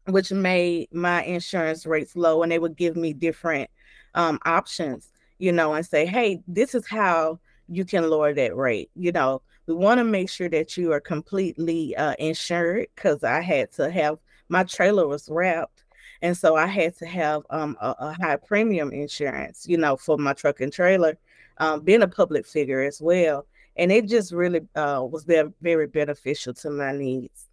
which 0.05 0.31
made 0.31 0.93
my 0.93 1.23
insurance 1.23 1.85
rates 1.85 2.15
low, 2.15 2.43
and 2.43 2.51
they 2.51 2.59
would 2.59 2.77
give 2.77 2.95
me 2.95 3.13
different 3.13 3.69
um, 4.13 4.39
options, 4.45 5.11
you 5.39 5.51
know, 5.51 5.73
and 5.73 5.85
say, 5.85 6.05
hey, 6.05 6.41
this 6.47 6.75
is 6.75 6.87
how 6.87 7.39
you 7.67 7.85
can 7.85 8.09
lower 8.09 8.33
that 8.33 8.55
rate. 8.55 8.89
You 8.95 9.11
know, 9.11 9.41
we 9.65 9.73
want 9.73 9.99
to 9.99 10.03
make 10.03 10.29
sure 10.29 10.49
that 10.49 10.77
you 10.77 10.93
are 10.93 11.01
completely 11.01 11.95
uh, 11.95 12.15
insured 12.19 12.87
because 12.95 13.23
I 13.23 13.41
had 13.41 13.71
to 13.73 13.91
have 13.91 14.17
my 14.49 14.63
trailer 14.63 15.07
was 15.07 15.27
wrapped. 15.29 15.76
And 16.21 16.35
so 16.35 16.55
I 16.55 16.65
had 16.65 16.95
to 16.97 17.05
have 17.05 17.43
um, 17.49 17.77
a, 17.81 17.95
a, 17.99 18.13
high 18.13 18.37
premium 18.37 18.91
insurance, 18.91 19.65
you 19.67 19.77
know, 19.77 19.97
for 19.97 20.17
my 20.17 20.33
truck 20.33 20.61
and 20.61 20.73
trailer, 20.73 21.17
um, 21.57 21.81
being 21.81 22.01
a 22.01 22.07
public 22.07 22.45
figure 22.45 22.81
as 22.81 23.01
well. 23.01 23.45
And 23.75 23.91
it 23.91 24.07
just 24.07 24.31
really 24.31 24.61
uh, 24.75 25.05
was 25.09 25.23
very, 25.23 25.49
very 25.61 25.87
beneficial 25.87 26.53
to 26.55 26.69
my 26.71 26.91
needs. 26.91 27.47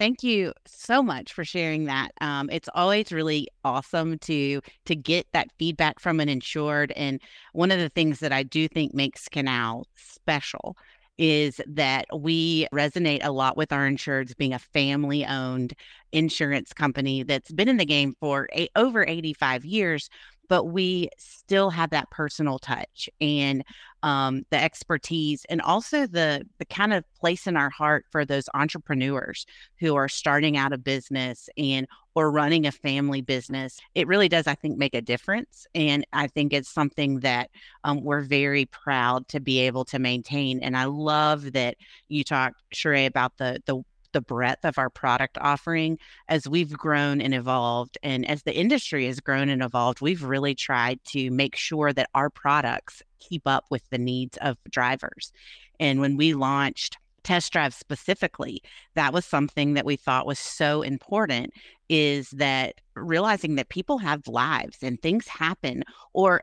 Thank 0.00 0.24
you 0.24 0.52
so 0.66 1.00
much 1.00 1.32
for 1.32 1.44
sharing 1.44 1.84
that. 1.84 2.10
Um, 2.20 2.50
it's 2.50 2.68
always 2.74 3.12
really 3.12 3.46
awesome 3.62 4.18
to 4.20 4.60
to 4.86 4.96
get 4.96 5.28
that 5.32 5.46
feedback 5.60 6.00
from 6.00 6.18
an 6.18 6.28
insured. 6.28 6.90
And 6.96 7.20
one 7.52 7.70
of 7.70 7.78
the 7.78 7.88
things 7.88 8.18
that 8.18 8.32
I 8.32 8.42
do 8.42 8.66
think 8.66 8.94
makes 8.94 9.28
Canal 9.28 9.86
special 9.94 10.76
is 11.18 11.60
that 11.66 12.06
we 12.14 12.66
resonate 12.72 13.20
a 13.22 13.30
lot 13.30 13.56
with 13.56 13.72
our 13.72 13.88
insureds 13.88 14.36
being 14.36 14.52
a 14.52 14.58
family 14.58 15.24
owned 15.24 15.74
insurance 16.12 16.72
company 16.72 17.22
that's 17.22 17.52
been 17.52 17.68
in 17.68 17.76
the 17.76 17.86
game 17.86 18.14
for 18.20 18.48
a, 18.54 18.68
over 18.76 19.06
85 19.06 19.64
years 19.64 20.08
but 20.52 20.64
we 20.64 21.08
still 21.16 21.70
have 21.70 21.88
that 21.88 22.10
personal 22.10 22.58
touch 22.58 23.08
and 23.22 23.64
um, 24.02 24.44
the 24.50 24.62
expertise 24.62 25.46
and 25.48 25.62
also 25.62 26.06
the 26.06 26.46
the 26.58 26.66
kind 26.66 26.92
of 26.92 27.10
place 27.14 27.46
in 27.46 27.56
our 27.56 27.70
heart 27.70 28.04
for 28.10 28.26
those 28.26 28.50
entrepreneurs 28.52 29.46
who 29.80 29.94
are 29.94 30.10
starting 30.10 30.58
out 30.58 30.74
a 30.74 30.76
business 30.76 31.48
and 31.56 31.86
or 32.14 32.30
running 32.30 32.66
a 32.66 32.72
family 32.72 33.22
business. 33.22 33.80
It 33.94 34.06
really 34.06 34.28
does 34.28 34.46
i 34.46 34.54
think 34.54 34.76
make 34.76 34.94
a 34.94 35.00
difference 35.00 35.66
and 35.74 36.06
i 36.12 36.26
think 36.26 36.52
it's 36.52 36.68
something 36.68 37.20
that 37.20 37.48
um, 37.84 38.04
we're 38.04 38.20
very 38.20 38.66
proud 38.66 39.26
to 39.28 39.40
be 39.40 39.58
able 39.60 39.86
to 39.86 39.98
maintain 39.98 40.60
and 40.60 40.76
i 40.76 40.84
love 40.84 41.52
that 41.52 41.76
you 42.08 42.24
talked 42.24 42.62
Sharae 42.74 43.06
about 43.06 43.38
the 43.38 43.62
the 43.64 43.82
the 44.12 44.20
breadth 44.20 44.64
of 44.64 44.78
our 44.78 44.90
product 44.90 45.38
offering 45.40 45.98
as 46.28 46.48
we've 46.48 46.72
grown 46.72 47.20
and 47.20 47.34
evolved. 47.34 47.98
And 48.02 48.28
as 48.28 48.42
the 48.42 48.54
industry 48.54 49.06
has 49.06 49.20
grown 49.20 49.48
and 49.48 49.62
evolved, 49.62 50.00
we've 50.00 50.22
really 50.22 50.54
tried 50.54 51.02
to 51.08 51.30
make 51.30 51.56
sure 51.56 51.92
that 51.92 52.10
our 52.14 52.30
products 52.30 53.02
keep 53.18 53.46
up 53.46 53.64
with 53.70 53.82
the 53.90 53.98
needs 53.98 54.38
of 54.38 54.56
drivers. 54.70 55.32
And 55.80 56.00
when 56.00 56.16
we 56.16 56.34
launched 56.34 56.98
TestDrive 57.24 57.72
specifically 57.72 58.62
that 58.94 59.12
was 59.12 59.24
something 59.24 59.74
that 59.74 59.84
we 59.84 59.94
thought 59.94 60.26
was 60.26 60.40
so 60.40 60.82
important 60.82 61.52
is 61.88 62.30
that 62.30 62.80
realizing 62.96 63.54
that 63.54 63.68
people 63.68 63.98
have 63.98 64.26
lives 64.26 64.78
and 64.82 65.00
things 65.00 65.28
happen 65.28 65.84
or 66.12 66.42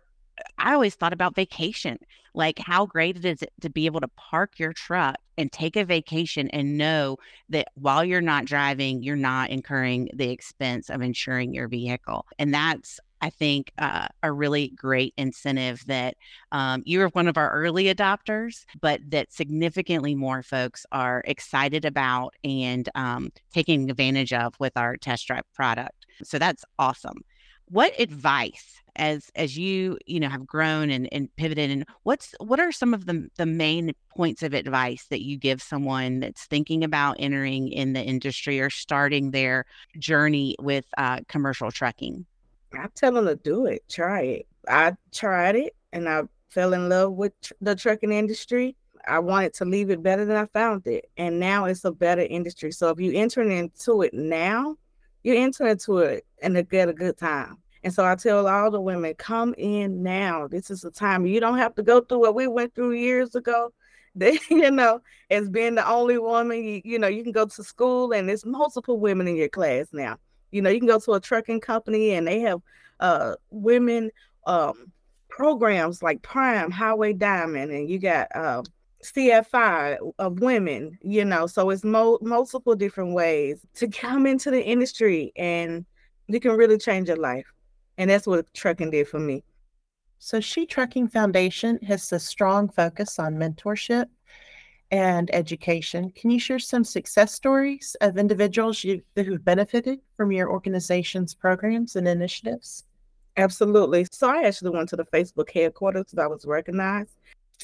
I 0.57 0.73
always 0.73 0.95
thought 0.95 1.13
about 1.13 1.35
vacation. 1.35 1.97
Like, 2.39 2.57
how 2.57 2.85
great 2.85 3.17
it 3.17 3.25
is 3.25 3.43
to 3.59 3.69
be 3.69 3.85
able 3.85 3.99
to 3.99 4.07
park 4.15 4.59
your 4.59 4.71
truck 4.71 5.17
and 5.37 5.51
take 5.51 5.75
a 5.75 5.83
vacation 5.83 6.49
and 6.51 6.77
know 6.77 7.17
that 7.49 7.67
while 7.75 8.05
you're 8.05 8.21
not 8.21 8.45
driving, 8.45 9.03
you're 9.03 9.17
not 9.17 9.49
incurring 9.49 10.09
the 10.13 10.29
expense 10.29 10.89
of 10.89 11.01
insuring 11.01 11.53
your 11.53 11.67
vehicle. 11.67 12.25
And 12.37 12.53
that's, 12.53 12.97
I 13.19 13.29
think, 13.29 13.73
uh, 13.77 14.07
a 14.23 14.31
really 14.31 14.69
great 14.69 15.13
incentive 15.17 15.83
that 15.87 16.15
um, 16.53 16.81
you're 16.85 17.09
one 17.09 17.27
of 17.27 17.35
our 17.35 17.51
early 17.51 17.93
adopters, 17.93 18.63
but 18.79 19.01
that 19.09 19.33
significantly 19.33 20.15
more 20.15 20.41
folks 20.41 20.85
are 20.93 21.21
excited 21.27 21.83
about 21.83 22.35
and 22.45 22.87
um, 22.95 23.33
taking 23.53 23.89
advantage 23.89 24.31
of 24.31 24.53
with 24.61 24.77
our 24.77 24.95
TestDrive 24.95 25.41
product. 25.53 26.05
So 26.23 26.39
that's 26.39 26.63
awesome 26.77 27.21
what 27.69 27.97
advice 27.99 28.79
as 28.95 29.31
as 29.35 29.57
you 29.57 29.97
you 30.05 30.19
know 30.19 30.29
have 30.29 30.45
grown 30.45 30.89
and, 30.89 31.07
and 31.11 31.33
pivoted 31.37 31.69
and 31.69 31.85
what's 32.03 32.33
what 32.39 32.59
are 32.59 32.71
some 32.71 32.93
of 32.93 33.05
the 33.05 33.29
the 33.37 33.45
main 33.45 33.93
points 34.15 34.43
of 34.43 34.53
advice 34.53 35.05
that 35.09 35.21
you 35.21 35.37
give 35.37 35.61
someone 35.61 36.19
that's 36.19 36.45
thinking 36.45 36.83
about 36.83 37.15
entering 37.19 37.69
in 37.69 37.93
the 37.93 38.01
industry 38.01 38.59
or 38.59 38.69
starting 38.69 39.31
their 39.31 39.65
journey 39.97 40.55
with 40.59 40.85
uh, 40.97 41.19
commercial 41.27 41.71
trucking? 41.71 42.25
I 42.73 42.87
tell 42.95 43.13
them 43.13 43.25
to 43.25 43.35
do 43.35 43.65
it 43.65 43.83
try 43.89 44.21
it. 44.21 44.47
I 44.67 44.95
tried 45.11 45.55
it 45.55 45.75
and 45.93 46.07
i 46.07 46.23
fell 46.49 46.73
in 46.73 46.89
love 46.89 47.13
with 47.13 47.39
tr- 47.41 47.53
the 47.61 47.75
trucking 47.75 48.11
industry. 48.11 48.75
I 49.07 49.19
wanted 49.19 49.53
to 49.55 49.65
leave 49.65 49.91
it 49.91 50.03
better 50.03 50.25
than 50.25 50.35
i 50.35 50.45
found 50.45 50.85
it 50.87 51.09
and 51.17 51.39
now 51.39 51.65
it's 51.65 51.85
a 51.85 51.91
better 51.91 52.21
industry. 52.21 52.71
So 52.71 52.89
if 52.89 52.99
you 52.99 53.13
enter 53.13 53.41
into 53.41 54.01
it 54.01 54.13
now 54.13 54.75
you 55.23 55.35
enter 55.35 55.67
into 55.67 55.99
it 55.99 56.25
and 56.41 56.69
get 56.69 56.89
a 56.89 56.93
good 56.93 57.17
time. 57.17 57.57
And 57.83 57.93
so 57.93 58.05
I 58.05 58.15
tell 58.15 58.47
all 58.47 58.71
the 58.71 58.81
women, 58.81 59.13
come 59.15 59.55
in 59.57 60.03
now. 60.03 60.47
This 60.47 60.69
is 60.69 60.81
the 60.81 60.91
time. 60.91 61.25
You 61.25 61.39
don't 61.39 61.57
have 61.57 61.75
to 61.75 61.83
go 61.83 62.01
through 62.01 62.19
what 62.19 62.35
we 62.35 62.47
went 62.47 62.75
through 62.75 62.93
years 62.93 63.35
ago. 63.35 63.71
They, 64.15 64.39
you 64.49 64.71
know, 64.71 65.01
as 65.29 65.49
being 65.49 65.75
the 65.75 65.87
only 65.87 66.17
woman, 66.17 66.61
you, 66.63 66.81
you 66.83 66.97
know, 66.97 67.07
you 67.07 67.21
can 67.21 67.31
go 67.31 67.45
to 67.45 67.63
school 67.63 68.11
and 68.11 68.27
there's 68.27 68.43
multiple 68.43 68.99
women 68.99 69.27
in 69.27 69.35
your 69.35 69.49
class 69.49 69.85
now. 69.93 70.17
You 70.51 70.63
know, 70.63 70.71
you 70.71 70.79
can 70.79 70.87
go 70.87 70.99
to 70.99 71.13
a 71.13 71.19
trucking 71.19 71.61
company 71.61 72.13
and 72.13 72.27
they 72.27 72.39
have 72.39 72.59
uh 72.99 73.35
women 73.51 74.09
um 74.47 74.91
programs 75.29 76.01
like 76.01 76.23
Prime, 76.23 76.71
Highway 76.71 77.13
Diamond, 77.13 77.71
and 77.71 77.87
you 77.87 77.99
got 77.99 78.35
uh 78.35 78.63
CFI 79.03 79.97
of 80.19 80.39
women, 80.39 80.97
you 81.01 81.23
know, 81.23 81.47
so 81.47 81.69
it's 81.69 81.83
mo- 81.83 82.19
multiple 82.21 82.75
different 82.75 83.13
ways 83.13 83.61
to 83.75 83.87
come 83.87 84.25
into 84.25 84.51
the 84.51 84.63
industry 84.63 85.31
and 85.35 85.85
you 86.27 86.39
can 86.39 86.51
really 86.51 86.77
change 86.77 87.07
your 87.07 87.17
life. 87.17 87.45
And 87.97 88.09
that's 88.09 88.27
what 88.27 88.53
trucking 88.53 88.91
did 88.91 89.07
for 89.07 89.19
me. 89.19 89.43
So, 90.19 90.41
She 90.41 90.65
Trucking 90.65 91.07
Foundation 91.07 91.79
has 91.87 92.11
a 92.11 92.19
strong 92.19 92.67
focus 92.69 93.19
on 93.19 93.35
mentorship 93.35 94.05
and 94.91 95.33
education. 95.33 96.11
Can 96.11 96.29
you 96.29 96.39
share 96.39 96.59
some 96.59 96.83
success 96.83 97.33
stories 97.33 97.95
of 98.01 98.17
individuals 98.17 98.83
you, 98.83 99.01
who've 99.15 99.43
benefited 99.43 99.99
from 100.17 100.33
your 100.33 100.49
organization's 100.51 101.33
programs 101.33 101.95
and 101.95 102.05
initiatives? 102.05 102.83
Absolutely. 103.37 104.07
So, 104.11 104.29
I 104.29 104.43
actually 104.43 104.71
went 104.71 104.89
to 104.89 104.97
the 104.97 105.05
Facebook 105.05 105.49
headquarters 105.51 106.05
because 106.05 106.19
I 106.19 106.27
was 106.27 106.45
recognized 106.45 107.15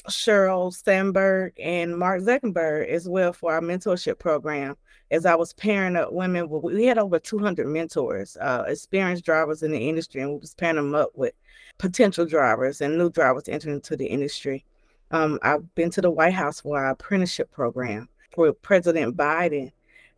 Sheryl 0.04 0.74
Sandberg 0.74 1.54
and 1.58 1.96
Mark 1.96 2.22
Zuckerberg 2.22 2.88
as 2.88 3.08
well 3.08 3.32
for 3.32 3.52
our 3.52 3.60
mentorship 3.60 4.18
program. 4.18 4.76
As 5.10 5.24
I 5.24 5.36
was 5.36 5.52
pairing 5.52 5.96
up 5.96 6.12
women, 6.12 6.48
we 6.48 6.84
had 6.86 6.98
over 6.98 7.18
200 7.18 7.66
mentors, 7.66 8.36
uh, 8.40 8.64
experienced 8.66 9.24
drivers 9.24 9.62
in 9.62 9.70
the 9.70 9.88
industry, 9.88 10.20
and 10.20 10.32
we 10.32 10.38
was 10.38 10.54
pairing 10.54 10.76
them 10.76 10.94
up 10.94 11.10
with 11.14 11.32
potential 11.78 12.26
drivers 12.26 12.80
and 12.80 12.98
new 12.98 13.10
drivers 13.10 13.48
entering 13.48 13.76
into 13.76 13.96
the 13.96 14.06
industry. 14.06 14.64
Um, 15.12 15.38
I've 15.42 15.74
been 15.76 15.90
to 15.90 16.00
the 16.00 16.10
White 16.10 16.34
House 16.34 16.60
for 16.60 16.78
our 16.78 16.90
apprenticeship 16.90 17.50
program 17.52 18.08
for 18.34 18.52
President 18.52 19.16
Biden. 19.16 19.70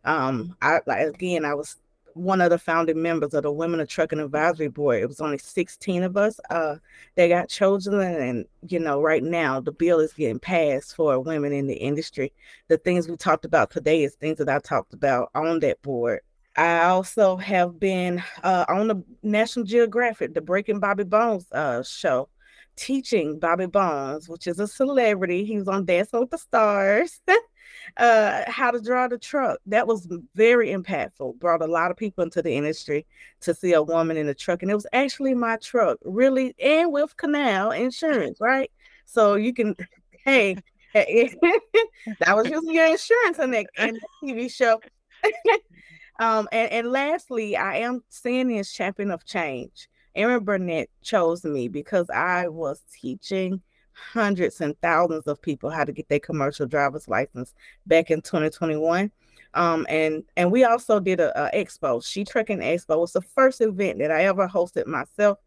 Um, 0.05 0.55
I 0.61 0.79
again, 0.87 1.45
I 1.45 1.53
was 1.53 1.77
one 2.13 2.41
of 2.41 2.49
the 2.49 2.57
founding 2.57 3.01
members 3.01 3.33
of 3.33 3.43
the 3.43 3.51
Women 3.51 3.79
of 3.79 3.87
Trucking 3.87 4.19
Advisory 4.19 4.67
Board. 4.67 5.01
It 5.01 5.07
was 5.07 5.21
only 5.21 5.37
16 5.37 6.03
of 6.03 6.17
us 6.17 6.39
uh, 6.49 6.75
that 7.15 7.27
got 7.27 7.49
chosen. 7.49 7.99
And, 7.99 8.45
you 8.67 8.79
know, 8.79 9.01
right 9.01 9.23
now 9.23 9.59
the 9.59 9.71
bill 9.71 9.99
is 9.99 10.13
getting 10.13 10.39
passed 10.39 10.95
for 10.95 11.19
women 11.19 11.53
in 11.53 11.67
the 11.67 11.75
industry. 11.75 12.33
The 12.67 12.77
things 12.77 13.07
we 13.07 13.17
talked 13.17 13.45
about 13.45 13.71
today 13.71 14.03
is 14.03 14.15
things 14.15 14.37
that 14.37 14.49
I 14.49 14.59
talked 14.59 14.93
about 14.93 15.29
on 15.35 15.59
that 15.59 15.81
board. 15.81 16.21
I 16.55 16.85
also 16.85 17.37
have 17.37 17.79
been 17.79 18.21
uh, 18.43 18.65
on 18.67 18.87
the 18.87 19.03
National 19.23 19.65
Geographic, 19.65 20.33
the 20.33 20.41
Breaking 20.41 20.79
Bobby 20.79 21.05
Bones 21.05 21.49
uh, 21.51 21.83
show, 21.83 22.27
teaching 22.75 23.39
Bobby 23.39 23.67
Bones, 23.67 24.27
which 24.27 24.47
is 24.47 24.59
a 24.59 24.67
celebrity. 24.67 25.45
He 25.45 25.57
was 25.57 25.67
on 25.67 25.85
Dancing 25.85 26.19
with 26.19 26.31
the 26.31 26.37
Stars. 26.37 27.21
uh, 27.97 28.43
how 28.47 28.71
to 28.71 28.79
draw 28.79 29.07
the 29.07 29.17
truck. 29.17 29.59
That 29.65 29.87
was 29.87 30.07
very 30.35 30.69
impactful. 30.69 31.39
Brought 31.39 31.61
a 31.61 31.67
lot 31.67 31.91
of 31.91 31.97
people 31.97 32.23
into 32.23 32.41
the 32.41 32.55
industry 32.55 33.05
to 33.41 33.53
see 33.53 33.73
a 33.73 33.81
woman 33.81 34.17
in 34.17 34.27
a 34.27 34.33
truck, 34.33 34.61
and 34.61 34.71
it 34.71 34.75
was 34.75 34.87
actually 34.93 35.33
my 35.33 35.57
truck, 35.57 35.97
really, 36.03 36.55
and 36.61 36.91
with 36.91 37.15
Canal 37.17 37.71
Insurance, 37.71 38.39
right? 38.39 38.71
So 39.05 39.35
you 39.35 39.53
can, 39.53 39.75
hey, 40.25 40.57
that 40.93 42.35
was 42.35 42.49
using 42.49 42.73
your 42.73 42.87
insurance 42.87 43.39
in 43.39 43.51
that, 43.51 43.67
in 43.77 43.93
that 43.93 44.01
TV 44.23 44.51
show. 44.51 44.81
um, 46.19 46.47
and, 46.51 46.71
and 46.71 46.91
lastly, 46.91 47.55
I 47.55 47.77
am 47.77 48.03
standing 48.09 48.57
as 48.59 48.71
champion 48.71 49.11
of 49.11 49.25
change. 49.25 49.87
Aaron 50.15 50.43
Burnett 50.43 50.89
chose 51.03 51.43
me 51.43 51.67
because 51.67 52.09
I 52.09 52.47
was 52.47 52.81
teaching 52.99 53.61
hundreds 54.11 54.61
and 54.61 54.79
thousands 54.81 55.27
of 55.27 55.41
people 55.41 55.69
how 55.69 55.83
to 55.83 55.91
get 55.91 56.07
their 56.09 56.19
commercial 56.19 56.65
driver's 56.65 57.07
license 57.07 57.53
back 57.85 58.11
in 58.11 58.21
2021. 58.21 59.11
Um, 59.55 59.87
and 59.89 60.23
and 60.37 60.51
we 60.51 60.63
also 60.63 60.99
did 60.99 61.19
a, 61.19 61.47
a 61.47 61.65
expo. 61.65 62.05
She 62.05 62.23
Trucking 62.23 62.59
Expo 62.59 62.99
was 62.99 63.13
the 63.13 63.21
first 63.21 63.61
event 63.61 63.97
that 63.99 64.11
I 64.11 64.25
ever 64.25 64.47
hosted 64.47 64.85
myself, 64.85 65.39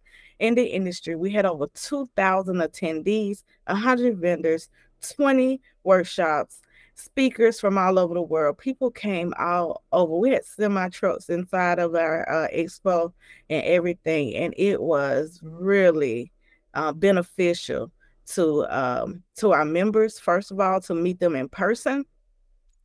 in 0.43 0.57
the 0.57 0.65
industry. 0.65 1.15
We 1.15 1.31
had 1.31 1.47
over 1.47 1.69
2,000 1.73 2.57
attendees, 2.57 3.45
100 3.69 4.19
vendors, 4.19 4.69
20 5.15 5.61
workshops, 5.85 6.61
speakers 6.97 7.61
from 7.61 7.79
all 7.79 7.97
over 7.97 8.15
the 8.15 8.23
world. 8.23 8.59
People 8.59 8.91
came 8.91 9.33
all 9.39 9.85
over. 9.93 10.17
We 10.17 10.31
had 10.31 10.45
semi 10.45 10.89
trucks 10.89 11.29
inside 11.29 11.79
of 11.79 11.95
our 11.95 12.29
uh, 12.29 12.49
expo 12.53 13.13
and 13.49 13.65
everything, 13.65 14.35
and 14.35 14.53
it 14.57 14.83
was 14.83 15.39
really 15.43 16.33
uh, 16.75 16.93
beneficial 16.93 17.93
to 18.27 18.67
um, 18.69 19.23
to 19.37 19.53
our 19.53 19.65
members. 19.65 20.19
First 20.19 20.51
of 20.51 20.61
all, 20.61 20.81
to 20.83 20.95
meet 20.95 21.21
them 21.21 21.37
in 21.37 21.49
person 21.49 22.05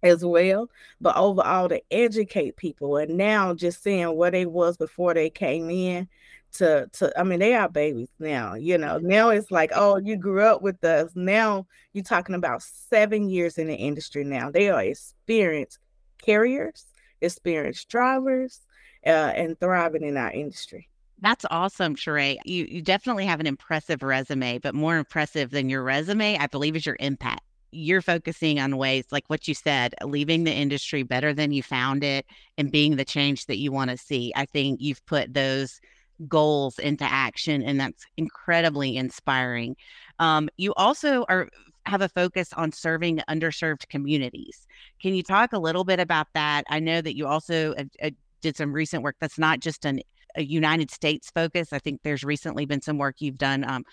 as 0.04 0.24
well, 0.24 0.70
but 1.02 1.16
overall 1.18 1.70
to 1.70 1.82
educate 1.92 2.58
people. 2.58 2.98
And 2.98 3.18
now 3.18 3.54
just 3.54 3.84
seeing 3.84 4.16
where 4.16 4.32
they 4.32 4.46
was 4.46 4.78
before 4.78 5.14
they 5.14 5.30
came 5.30 5.70
in 5.70 6.08
to 6.54 6.88
to 6.94 7.12
I 7.20 7.24
mean 7.24 7.40
they 7.40 7.56
are 7.56 7.70
babies 7.70 8.10
now, 8.20 8.56
you 8.56 8.78
know. 8.78 8.98
Now 9.00 9.30
it's 9.30 9.52
like, 9.52 9.72
oh, 9.76 9.98
you 9.98 10.18
grew 10.18 10.42
up 10.42 10.62
with 10.62 10.84
us. 10.84 11.12
Now 11.16 11.68
you're 11.94 12.04
talking 12.04 12.36
about 12.36 12.64
seven 12.64 13.30
years 13.30 13.58
in 13.58 13.68
the 13.68 13.76
industry 13.76 14.24
now. 14.24 14.52
They 14.52 14.70
are 14.70 14.82
experienced 14.82 15.80
carriers, 16.22 16.86
experienced 17.22 17.90
drivers, 17.90 18.62
uh, 19.06 19.10
and 19.36 19.60
thriving 19.60 20.04
in 20.04 20.18
our 20.18 20.32
industry. 20.32 20.90
That's 21.20 21.46
awesome, 21.50 21.96
Sharae. 21.96 22.38
You 22.46 22.66
you 22.70 22.82
definitely 22.82 23.26
have 23.26 23.40
an 23.40 23.48
impressive 23.48 24.04
resume, 24.04 24.60
but 24.60 24.76
more 24.76 24.98
impressive 24.98 25.50
than 25.50 25.70
your 25.70 25.84
resume, 25.84 26.38
I 26.38 26.48
believe, 26.48 26.76
is 26.76 26.86
your 26.86 26.98
impact. 27.00 27.42
You're 27.72 28.02
focusing 28.04 28.60
on 28.60 28.78
ways 28.78 29.06
like 29.12 29.26
what 29.28 29.48
you 29.48 29.54
said, 29.54 29.96
leaving 30.04 30.44
the 30.44 30.54
industry 30.54 31.04
better 31.04 31.34
than 31.34 31.52
you 31.52 31.64
found 31.64 32.04
it 32.04 32.26
and 32.58 32.72
being 32.72 32.96
the 32.96 33.06
change 33.06 33.48
that 33.48 33.58
you 33.58 33.72
want 33.72 33.90
to 33.92 33.98
see. 33.98 34.32
I 34.36 34.46
think 34.46 34.80
you've 34.82 35.06
put 35.06 35.34
those 35.34 35.82
goals 36.28 36.80
into 36.80 37.04
action 37.06 37.62
and 37.62 37.80
that's 37.80 38.06
incredibly 38.18 38.98
inspiring 38.98 39.76
um, 40.20 40.50
you 40.58 40.74
also 40.76 41.26
are 41.30 41.48
have 41.86 42.02
a 42.02 42.10
focus 42.10 42.52
on 42.54 42.72
serving 42.72 43.20
underserved 43.30 43.88
communities 43.90 44.66
can 45.02 45.14
you 45.14 45.22
talk 45.22 45.54
a 45.54 45.60
little 45.60 45.84
bit 45.84 46.00
about 46.00 46.28
that 46.34 46.64
i 46.70 46.80
know 46.80 47.02
that 47.02 47.16
you 47.16 47.28
also 47.28 47.74
uh, 47.76 47.84
uh, 48.02 48.10
did 48.42 48.58
some 48.58 48.74
recent 48.74 49.04
work 49.04 49.16
that's 49.20 49.38
not 49.38 49.60
just 49.60 49.86
an 49.86 50.02
a 50.38 50.44
United 50.44 50.92
States 50.92 51.32
focus. 51.34 51.74
I 51.74 51.80
think 51.80 52.02
there's 52.04 52.24
recently 52.24 52.66
been 52.66 52.82
some 52.82 52.98
work 52.98 53.16
you've 53.20 53.38
done 53.38 53.70
um, 53.70 53.84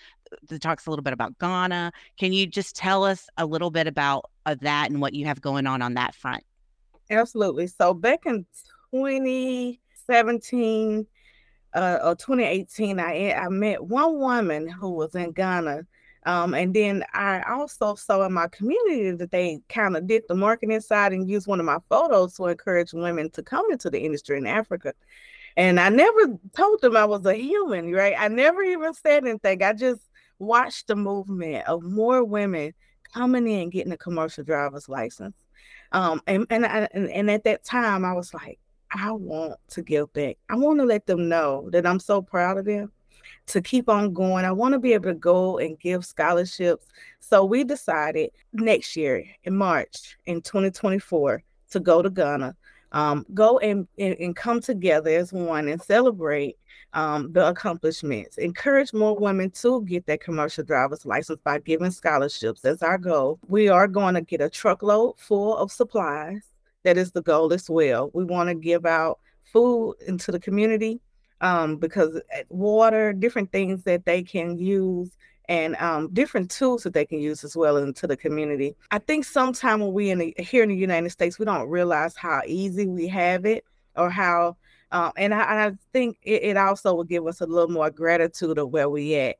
that 0.47 0.61
talks 0.61 0.85
a 0.85 0.89
little 0.89 1.03
bit 1.03 1.11
about 1.13 1.37
Ghana. 1.39 1.91
Can 2.17 2.31
you 2.31 2.47
just 2.47 2.73
tell 2.75 3.03
us 3.03 3.27
a 3.37 3.45
little 3.45 3.71
bit 3.71 3.87
about 3.87 4.29
uh, 4.45 4.55
that 4.61 4.91
and 4.91 5.01
what 5.01 5.13
you 5.13 5.25
have 5.25 5.41
going 5.41 5.67
on 5.67 5.81
on 5.81 5.95
that 5.95 6.15
front? 6.15 6.43
Absolutely. 7.09 7.67
So 7.67 7.93
back 7.93 8.25
in 8.25 8.45
2017, 8.91 11.07
uh, 11.73 11.99
or 12.03 12.15
2018, 12.15 12.99
I 12.99 13.33
I 13.33 13.49
met 13.49 13.83
one 13.83 14.17
woman 14.17 14.67
who 14.67 14.91
was 14.91 15.13
in 15.13 15.33
Ghana. 15.33 15.85
Um, 16.25 16.55
and 16.55 16.73
then 16.73 17.03
I 17.13 17.43
also 17.43 17.93
saw 17.93 18.25
in 18.25 18.33
my 18.33 18.47
community 18.47 19.11
that 19.11 19.29
they 19.29 19.59
kind 19.69 19.95
of 19.95 20.07
did 20.07 20.23
the 20.27 20.33
marketing 20.33 20.81
side 20.81 21.13
and 21.13 21.29
used 21.29 21.45
one 21.45 21.59
of 21.59 21.67
my 21.67 21.77
photos 21.87 22.33
to 22.35 22.47
encourage 22.47 22.93
women 22.93 23.29
to 23.31 23.43
come 23.43 23.69
into 23.69 23.91
the 23.91 23.99
industry 23.99 24.37
in 24.37 24.47
Africa. 24.47 24.93
And 25.57 25.79
I 25.79 25.89
never 25.89 26.37
told 26.55 26.81
them 26.81 26.97
I 26.97 27.05
was 27.05 27.25
a 27.25 27.35
human, 27.35 27.91
right? 27.91 28.15
I 28.17 28.27
never 28.27 28.61
even 28.61 28.93
said 28.93 29.25
anything. 29.25 29.63
I 29.63 29.73
just 29.73 30.01
watched 30.39 30.87
the 30.87 30.95
movement 30.95 31.65
of 31.67 31.83
more 31.83 32.23
women 32.23 32.73
coming 33.13 33.47
in 33.47 33.69
getting 33.69 33.93
a 33.93 33.97
commercial 33.97 34.43
driver's 34.43 34.89
license. 34.89 35.35
Um, 35.91 36.21
and 36.27 36.45
and, 36.49 36.65
I, 36.65 36.89
and 36.93 37.09
and 37.09 37.31
at 37.31 37.45
that 37.45 37.63
time, 37.63 38.03
I 38.03 38.13
was 38.13 38.33
like, 38.33 38.59
I 38.91 39.11
want 39.11 39.55
to 39.69 39.81
give 39.81 40.11
back. 40.13 40.37
I 40.49 40.55
want 40.55 40.79
to 40.79 40.85
let 40.85 41.05
them 41.05 41.29
know 41.29 41.69
that 41.71 41.85
I'm 41.85 41.99
so 41.99 42.21
proud 42.21 42.57
of 42.57 42.65
them 42.65 42.91
to 43.47 43.61
keep 43.61 43.89
on 43.89 44.13
going. 44.13 44.45
I 44.45 44.51
want 44.51 44.73
to 44.73 44.79
be 44.79 44.93
able 44.93 45.05
to 45.05 45.15
go 45.15 45.59
and 45.59 45.79
give 45.79 46.05
scholarships. 46.05 46.87
So 47.19 47.45
we 47.45 47.63
decided 47.63 48.31
next 48.53 48.95
year 48.95 49.23
in 49.43 49.55
March 49.55 50.17
in 50.25 50.41
2024 50.41 51.43
to 51.71 51.79
go 51.79 52.01
to 52.01 52.09
Ghana, 52.09 52.55
um, 52.95 53.25
go 53.33 53.59
and, 53.59 53.87
and, 53.99 54.15
and, 54.21 54.35
come 54.37 54.61
together 54.61 55.09
as 55.09 55.33
one 55.33 55.67
and 55.67 55.81
celebrate 55.81 56.57
um, 56.93 57.33
the 57.33 57.45
accomplishments. 57.45 58.37
Encourage 58.37 58.93
more 58.93 59.17
women 59.17 59.51
to 59.51 59.83
get 59.83 60.05
their 60.05 60.17
commercial 60.17 60.63
driver's 60.63 61.05
license 61.05 61.41
by 61.43 61.59
giving 61.59 61.91
scholarships. 61.91 62.61
That's 62.61 62.81
our 62.81 62.97
goal. 62.97 63.37
We 63.47 63.67
are 63.67 63.89
going 63.89 64.15
to 64.15 64.21
get 64.21 64.39
a 64.39 64.49
truckload 64.49 65.19
full 65.19 65.57
of 65.57 65.73
supplies 65.73 66.47
that 66.83 66.97
is 66.97 67.11
the 67.11 67.21
goal 67.21 67.51
as 67.51 67.69
well. 67.69 68.11
We 68.13 68.23
want 68.23 68.47
to 68.47 68.55
give 68.55 68.85
out 68.85 69.19
food 69.43 69.95
into 70.07 70.31
the 70.31 70.39
community 70.39 71.01
um, 71.41 71.75
because 71.75 72.21
eh, 72.31 72.43
water, 72.47 73.11
different 73.11 73.51
things 73.51 73.83
that 73.83 74.05
they 74.05 74.23
can 74.23 74.57
use, 74.57 75.11
and 75.49 75.75
um, 75.77 76.09
different 76.13 76.51
tools 76.51 76.83
that 76.83 76.93
they 76.93 77.05
can 77.05 77.19
use 77.19 77.43
as 77.43 77.55
well 77.55 77.77
into 77.77 78.07
the 78.07 78.17
community. 78.17 78.75
I 78.91 78.99
think 78.99 79.25
sometimes 79.25 79.81
when 79.81 79.93
we 79.93 80.09
in 80.09 80.19
the, 80.19 80.35
here 80.37 80.63
in 80.63 80.69
the 80.69 80.75
United 80.75 81.09
States, 81.09 81.39
we 81.39 81.45
don't 81.45 81.69
realize 81.69 82.15
how 82.15 82.41
easy 82.45 82.87
we 82.87 83.07
have 83.07 83.45
it 83.45 83.65
or 83.95 84.09
how. 84.09 84.57
Uh, 84.91 85.11
and 85.17 85.33
I, 85.33 85.67
I 85.67 85.71
think 85.93 86.17
it, 86.21 86.43
it 86.43 86.57
also 86.57 86.93
will 86.93 87.03
give 87.03 87.25
us 87.27 87.41
a 87.41 87.45
little 87.45 87.69
more 87.69 87.89
gratitude 87.89 88.57
of 88.57 88.69
where 88.69 88.89
we 88.89 89.15
at 89.15 89.37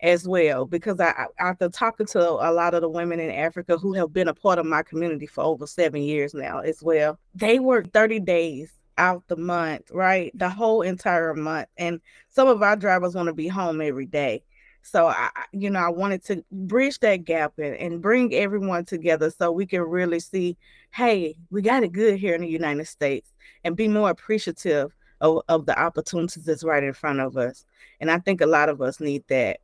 as 0.00 0.26
well 0.26 0.66
because 0.66 1.00
I 1.00 1.26
after 1.38 1.68
talking 1.68 2.06
to 2.06 2.20
a 2.20 2.52
lot 2.52 2.74
of 2.74 2.82
the 2.82 2.88
women 2.88 3.20
in 3.20 3.30
Africa 3.30 3.78
who 3.78 3.92
have 3.94 4.12
been 4.12 4.28
a 4.28 4.34
part 4.34 4.58
of 4.58 4.66
my 4.66 4.82
community 4.82 5.26
for 5.26 5.44
over 5.44 5.66
seven 5.66 6.02
years 6.02 6.34
now 6.34 6.58
as 6.58 6.82
well, 6.82 7.18
they 7.34 7.58
work 7.58 7.92
30 7.92 8.20
days 8.20 8.72
out 8.98 9.22
the 9.28 9.36
month, 9.36 9.90
right? 9.90 10.30
The 10.34 10.48
whole 10.48 10.82
entire 10.82 11.34
month. 11.34 11.68
And 11.76 12.00
some 12.28 12.48
of 12.48 12.62
our 12.62 12.76
drivers 12.76 13.14
want 13.14 13.28
to 13.28 13.34
be 13.34 13.48
home 13.48 13.80
every 13.80 14.06
day. 14.06 14.42
So 14.84 15.06
I, 15.08 15.30
you 15.52 15.70
know, 15.70 15.80
I 15.80 15.88
wanted 15.88 16.24
to 16.26 16.44
bridge 16.52 17.00
that 17.00 17.24
gap 17.24 17.54
and, 17.58 17.74
and 17.74 18.02
bring 18.02 18.34
everyone 18.34 18.84
together 18.84 19.30
so 19.30 19.50
we 19.50 19.66
can 19.66 19.80
really 19.80 20.20
see, 20.20 20.56
hey, 20.92 21.36
we 21.50 21.62
got 21.62 21.82
it 21.82 21.92
good 21.92 22.18
here 22.18 22.34
in 22.34 22.42
the 22.42 22.48
United 22.48 22.86
States 22.86 23.32
and 23.64 23.76
be 23.76 23.88
more 23.88 24.10
appreciative 24.10 24.94
of, 25.20 25.42
of 25.48 25.66
the 25.66 25.78
opportunities 25.78 26.44
that's 26.44 26.64
right 26.64 26.84
in 26.84 26.92
front 26.92 27.20
of 27.20 27.36
us. 27.36 27.64
And 28.00 28.10
I 28.10 28.18
think 28.18 28.40
a 28.40 28.46
lot 28.46 28.68
of 28.68 28.82
us 28.82 29.00
need 29.00 29.24
that 29.28 29.60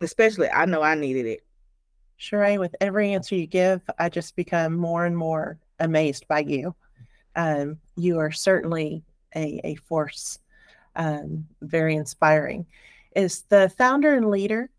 especially 0.00 0.48
I 0.48 0.64
know 0.64 0.82
I 0.82 0.94
needed 0.94 1.26
it. 1.26 1.40
Sharae, 2.20 2.58
with 2.58 2.74
every 2.80 3.12
answer 3.12 3.34
you 3.36 3.46
give, 3.46 3.80
I 3.98 4.08
just 4.08 4.34
become 4.36 4.76
more 4.76 5.06
and 5.06 5.16
more 5.16 5.58
amazed 5.78 6.26
by 6.28 6.40
you. 6.40 6.74
Um, 7.36 7.78
you 7.96 8.18
are 8.18 8.32
certainly 8.32 9.04
a, 9.36 9.60
a 9.62 9.74
force, 9.76 10.40
um, 10.96 11.46
very 11.62 11.94
inspiring. 11.94 12.66
Is 13.14 13.42
the 13.48 13.72
founder 13.76 14.14
and 14.14 14.30
leader 14.30 14.70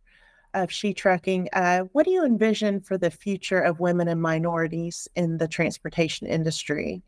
of 0.54 0.72
She 0.72 0.94
Trucking, 0.94 1.50
uh, 1.54 1.82
what 1.92 2.06
do 2.06 2.12
you 2.12 2.26
envision 2.26 2.82
for 2.82 2.98
the 2.98 3.12
future 3.12 3.60
of 3.60 3.80
women 3.80 4.08
and 4.08 4.22
minorities 4.22 5.08
in 5.16 5.38
the 5.38 5.48
transportation 5.48 6.28
industry? 6.28 7.02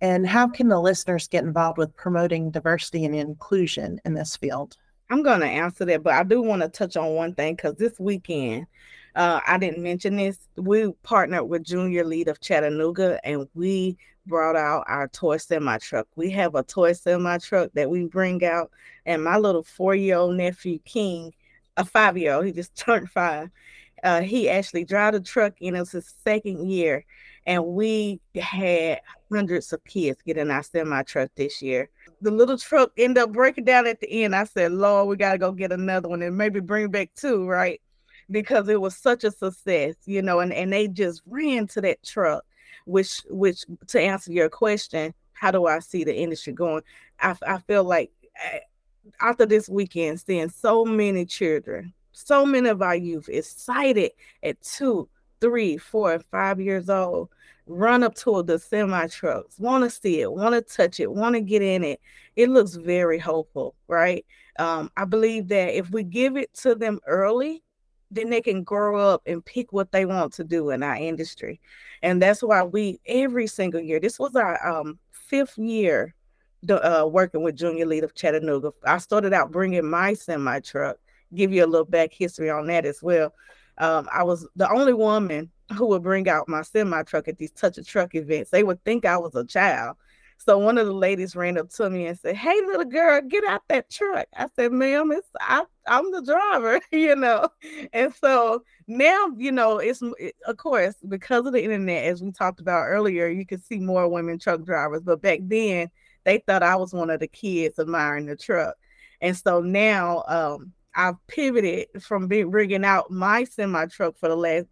And 0.00 0.26
how 0.26 0.48
can 0.48 0.68
the 0.68 0.80
listeners 0.80 1.28
get 1.28 1.44
involved 1.44 1.78
with 1.78 1.96
promoting 1.96 2.50
diversity 2.50 3.04
and 3.04 3.14
inclusion 3.14 4.00
in 4.04 4.14
this 4.14 4.36
field? 4.36 4.76
I'm 5.08 5.22
going 5.22 5.40
to 5.40 5.46
answer 5.46 5.84
that, 5.84 6.02
but 6.02 6.14
I 6.14 6.22
do 6.22 6.42
want 6.42 6.62
to 6.62 6.68
touch 6.68 6.96
on 6.96 7.14
one 7.14 7.34
thing 7.34 7.54
because 7.54 7.76
this 7.76 7.98
weekend, 7.98 8.66
uh, 9.14 9.40
I 9.46 9.56
didn't 9.56 9.82
mention 9.82 10.16
this. 10.16 10.38
We 10.56 10.92
partnered 11.02 11.48
with 11.48 11.64
Junior 11.64 12.04
League 12.04 12.28
of 12.28 12.40
Chattanooga 12.40 13.24
and 13.24 13.46
we 13.54 13.96
brought 14.26 14.56
out 14.56 14.84
our 14.88 15.08
toy 15.08 15.36
semi 15.38 15.78
truck. 15.78 16.06
We 16.16 16.30
have 16.30 16.54
a 16.54 16.62
toy 16.62 16.92
semi 16.92 17.38
truck 17.38 17.70
that 17.74 17.90
we 17.90 18.04
bring 18.04 18.44
out, 18.44 18.70
and 19.04 19.22
my 19.22 19.38
little 19.38 19.62
four 19.62 19.94
year 19.94 20.16
old 20.16 20.36
nephew, 20.36 20.78
King, 20.84 21.32
a 21.76 21.84
five 21.84 22.16
year 22.16 22.34
old, 22.34 22.46
he 22.46 22.52
just 22.52 22.74
turned 22.76 23.10
five. 23.10 23.50
Uh, 24.02 24.20
he 24.20 24.48
actually 24.48 24.84
drove 24.84 25.14
the 25.14 25.20
truck 25.20 25.54
and 25.62 25.76
it's 25.76 25.92
his 25.92 26.14
second 26.22 26.68
year. 26.68 27.04
And 27.46 27.64
we 27.64 28.20
had 28.34 29.00
hundreds 29.32 29.72
of 29.72 29.82
kids 29.84 30.20
get 30.22 30.36
in 30.36 30.50
our 30.50 30.62
semi 30.62 31.02
truck 31.02 31.30
this 31.34 31.62
year 31.62 31.88
the 32.20 32.30
little 32.30 32.58
truck 32.58 32.92
ended 32.96 33.22
up 33.22 33.32
breaking 33.32 33.64
down 33.64 33.86
at 33.86 34.00
the 34.00 34.24
end. 34.24 34.34
I 34.34 34.44
said, 34.44 34.72
Lord, 34.72 35.08
we 35.08 35.16
gotta 35.16 35.38
go 35.38 35.52
get 35.52 35.72
another 35.72 36.08
one 36.08 36.22
and 36.22 36.36
maybe 36.36 36.60
bring 36.60 36.90
back 36.90 37.10
two, 37.14 37.46
right? 37.46 37.80
Because 38.30 38.68
it 38.68 38.80
was 38.80 38.96
such 38.96 39.24
a 39.24 39.30
success, 39.30 39.94
you 40.06 40.22
know, 40.22 40.40
and, 40.40 40.52
and 40.52 40.72
they 40.72 40.88
just 40.88 41.22
ran 41.26 41.66
to 41.68 41.80
that 41.82 42.02
truck, 42.02 42.44
which 42.86 43.22
which 43.28 43.64
to 43.88 44.00
answer 44.00 44.32
your 44.32 44.48
question, 44.48 45.12
how 45.34 45.50
do 45.50 45.66
I 45.66 45.80
see 45.80 46.04
the 46.04 46.16
industry 46.16 46.52
going? 46.52 46.82
I, 47.20 47.36
I 47.46 47.58
feel 47.58 47.84
like 47.84 48.10
eh, 48.42 48.60
after 49.20 49.46
this 49.46 49.68
weekend, 49.68 50.20
seeing 50.20 50.48
so 50.48 50.84
many 50.84 51.26
children, 51.26 51.92
so 52.12 52.46
many 52.46 52.68
of 52.68 52.82
our 52.82 52.96
youth 52.96 53.28
excited 53.28 54.12
at 54.42 54.60
two, 54.62 55.08
three, 55.40 55.76
four, 55.76 56.14
and 56.14 56.24
five 56.24 56.60
years 56.60 56.88
old 56.88 57.28
run 57.66 58.02
up 58.02 58.14
to 58.14 58.42
the 58.42 58.58
semi 58.58 59.06
trucks, 59.08 59.58
want 59.58 59.84
to 59.84 59.90
see 59.90 60.20
it, 60.20 60.32
want 60.32 60.54
to 60.54 60.62
touch 60.62 61.00
it, 61.00 61.10
want 61.10 61.34
to 61.34 61.40
get 61.40 61.62
in 61.62 61.84
it. 61.84 62.00
It 62.36 62.48
looks 62.48 62.74
very 62.74 63.18
hopeful, 63.18 63.74
right? 63.88 64.24
Um, 64.58 64.90
I 64.96 65.04
believe 65.04 65.48
that 65.48 65.76
if 65.76 65.90
we 65.90 66.02
give 66.02 66.36
it 66.36 66.54
to 66.54 66.74
them 66.74 67.00
early, 67.06 67.62
then 68.10 68.30
they 68.30 68.40
can 68.40 68.62
grow 68.62 68.96
up 68.96 69.22
and 69.26 69.44
pick 69.44 69.72
what 69.72 69.92
they 69.92 70.06
want 70.06 70.32
to 70.34 70.44
do 70.44 70.70
in 70.70 70.82
our 70.82 70.96
industry. 70.96 71.60
And 72.02 72.22
that's 72.22 72.42
why 72.42 72.62
we 72.62 73.00
every 73.06 73.46
single 73.46 73.80
year, 73.80 74.00
this 74.00 74.18
was 74.18 74.36
our 74.36 74.64
um, 74.66 74.98
fifth 75.12 75.58
year 75.58 76.14
uh, 76.70 77.06
working 77.10 77.42
with 77.42 77.56
Junior 77.56 77.86
League 77.86 78.04
of 78.04 78.14
Chattanooga. 78.14 78.72
I 78.84 78.98
started 78.98 79.32
out 79.32 79.50
bringing 79.50 79.88
my 79.88 80.14
semi 80.14 80.60
truck 80.60 80.96
give 81.34 81.52
you 81.52 81.64
a 81.64 81.66
little 81.66 81.86
back 81.86 82.12
history 82.12 82.50
on 82.50 82.66
that 82.66 82.84
as 82.84 83.02
well. 83.02 83.32
Um, 83.78 84.08
I 84.12 84.22
was 84.22 84.46
the 84.56 84.70
only 84.70 84.94
woman 84.94 85.50
who 85.76 85.86
would 85.88 86.02
bring 86.02 86.28
out 86.28 86.48
my 86.48 86.62
semi 86.62 87.02
truck 87.02 87.28
at 87.28 87.38
these 87.38 87.50
touch 87.50 87.78
a 87.78 87.84
truck 87.84 88.14
events. 88.14 88.50
They 88.50 88.62
would 88.62 88.82
think 88.84 89.04
I 89.04 89.18
was 89.18 89.34
a 89.34 89.44
child. 89.44 89.96
So 90.38 90.58
one 90.58 90.78
of 90.78 90.86
the 90.86 90.92
ladies 90.92 91.34
ran 91.34 91.58
up 91.58 91.70
to 91.70 91.90
me 91.90 92.06
and 92.06 92.18
said, 92.18 92.36
"Hey, 92.36 92.60
little 92.66 92.84
girl, 92.84 93.20
get 93.22 93.44
out 93.44 93.62
that 93.68 93.90
truck." 93.90 94.26
I 94.36 94.48
said, 94.56 94.72
"Ma'am, 94.72 95.10
it's 95.12 95.28
I, 95.40 95.64
I'm 95.88 96.10
the 96.12 96.22
driver," 96.22 96.80
you 96.92 97.16
know. 97.16 97.48
And 97.92 98.14
so 98.14 98.62
now, 98.86 99.28
you 99.36 99.50
know, 99.52 99.78
it's 99.78 100.02
it, 100.18 100.36
of 100.46 100.56
course 100.56 100.94
because 101.08 101.46
of 101.46 101.52
the 101.52 101.62
internet, 101.64 102.04
as 102.04 102.22
we 102.22 102.30
talked 102.32 102.60
about 102.60 102.86
earlier, 102.86 103.26
you 103.28 103.46
can 103.46 103.60
see 103.62 103.78
more 103.78 104.08
women 104.08 104.38
truck 104.38 104.62
drivers. 104.62 105.02
But 105.02 105.22
back 105.22 105.40
then, 105.42 105.90
they 106.24 106.38
thought 106.46 106.62
I 106.62 106.76
was 106.76 106.92
one 106.92 107.10
of 107.10 107.20
the 107.20 107.28
kids 107.28 107.78
admiring 107.78 108.26
the 108.26 108.36
truck. 108.36 108.76
And 109.20 109.36
so 109.36 109.60
now, 109.60 110.24
um, 110.28 110.72
I've 110.94 111.16
pivoted 111.26 111.88
from 112.02 112.26
being 112.28 112.50
bringing 112.50 112.84
out 112.84 113.10
my 113.10 113.44
semi 113.44 113.86
truck 113.86 114.16
for 114.16 114.28
the 114.28 114.36
last. 114.36 114.66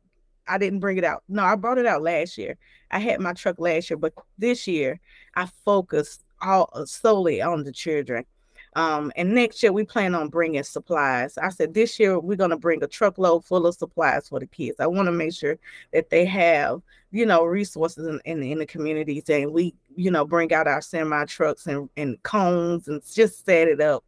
I 0.47 0.59
didn't 0.59 0.81
bring 0.81 0.99
it 0.99 1.05
out. 1.05 1.23
No, 1.29 1.43
I 1.43 1.57
brought 1.57 1.79
it 1.79 1.87
out 1.87 2.03
last 2.03 2.37
year. 2.37 2.57
I 2.95 3.01
had 3.01 3.21
my 3.21 3.33
truck 3.33 3.59
last 3.59 3.91
year, 3.91 3.97
but 3.97 4.15
this 4.39 4.69
year 4.69 5.01
I 5.35 5.47
focused 5.65 6.23
all 6.41 6.71
uh, 6.73 6.85
solely 6.85 7.43
on 7.43 7.65
the 7.65 7.73
children. 7.73 8.25
Um, 8.77 9.13
and 9.17 9.35
next 9.35 9.63
year 9.65 9.73
we 9.73 9.85
plan 9.85 10.15
on 10.15 10.29
bringing 10.29 10.63
supplies. 10.63 11.37
I 11.37 11.49
said 11.49 11.75
this 11.75 11.99
year 11.99 12.21
we're 12.21 12.37
going 12.37 12.51
to 12.51 12.57
bring 12.57 12.85
a 12.85 12.87
truckload 12.87 13.45
full 13.45 13.67
of 13.67 13.75
supplies 13.75 14.29
for 14.29 14.39
the 14.39 14.47
kids. 14.47 14.79
I 14.79 14.87
want 14.87 15.07
to 15.07 15.13
make 15.13 15.35
sure 15.35 15.59
that 15.93 16.09
they 16.09 16.25
have, 16.25 16.83
you 17.11 17.27
know, 17.27 17.45
resources 17.45 18.07
in, 18.07 18.21
in, 18.25 18.43
in 18.45 18.59
the 18.59 18.67
communities, 18.67 19.29
and 19.29 19.53
we, 19.53 19.75
you 19.97 20.13
know, 20.13 20.25
bring 20.25 20.53
out 20.53 20.69
our 20.69 20.81
semi 20.81 21.25
trucks 21.25 21.67
and, 21.67 21.89
and 21.97 22.23
cones 22.23 22.87
and 22.87 23.03
just 23.13 23.45
set 23.45 23.67
it 23.67 23.81
up 23.81 24.05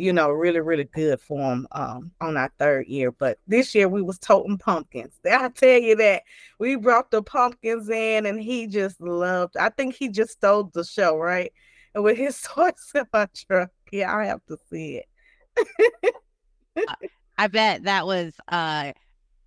you 0.00 0.14
know, 0.14 0.30
really, 0.30 0.60
really 0.60 0.84
good 0.84 1.20
for 1.20 1.38
them 1.38 1.68
um, 1.72 2.10
on 2.22 2.36
our 2.38 2.50
third 2.58 2.86
year. 2.86 3.12
But 3.12 3.38
this 3.46 3.74
year 3.74 3.86
we 3.86 4.00
was 4.00 4.18
toting 4.18 4.56
pumpkins. 4.56 5.12
I 5.30 5.50
tell 5.50 5.78
you 5.78 5.94
that 5.96 6.22
we 6.58 6.76
brought 6.76 7.10
the 7.10 7.22
pumpkins 7.22 7.88
in, 7.90 8.24
and 8.24 8.40
he 8.40 8.66
just 8.66 9.00
loved. 9.00 9.58
I 9.58 9.68
think 9.68 9.94
he 9.94 10.08
just 10.08 10.32
stole 10.32 10.70
the 10.72 10.84
show, 10.84 11.18
right? 11.18 11.52
And 11.94 12.02
with 12.02 12.16
his 12.16 12.40
toys 12.40 12.72
in 12.94 13.04
my 13.12 13.28
truck, 13.46 13.70
yeah, 13.92 14.16
I 14.16 14.24
have 14.26 14.40
to 14.46 14.56
see 14.70 15.02
it. 15.02 16.14
I 17.38 17.48
bet 17.48 17.84
that 17.84 18.06
was 18.06 18.32
uh, 18.48 18.92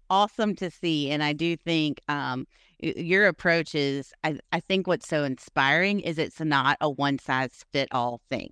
awesome 0.10 0.56
to 0.58 0.70
see, 0.70 1.10
and 1.10 1.24
I 1.24 1.34
do 1.34 1.58
think 1.58 2.00
um, 2.10 2.46
your 2.80 3.28
approach 3.28 3.74
is. 3.74 4.14
I, 4.24 4.38
I 4.52 4.60
think 4.60 4.86
what's 4.86 5.08
so 5.08 5.24
inspiring 5.24 6.02
is 6.02 6.20
it's 6.20 6.40
not 6.40 6.78
a 6.80 6.92
one 6.92 7.18
size 7.18 7.66
fit 7.72 7.88
all 7.92 8.22
thing 8.30 8.52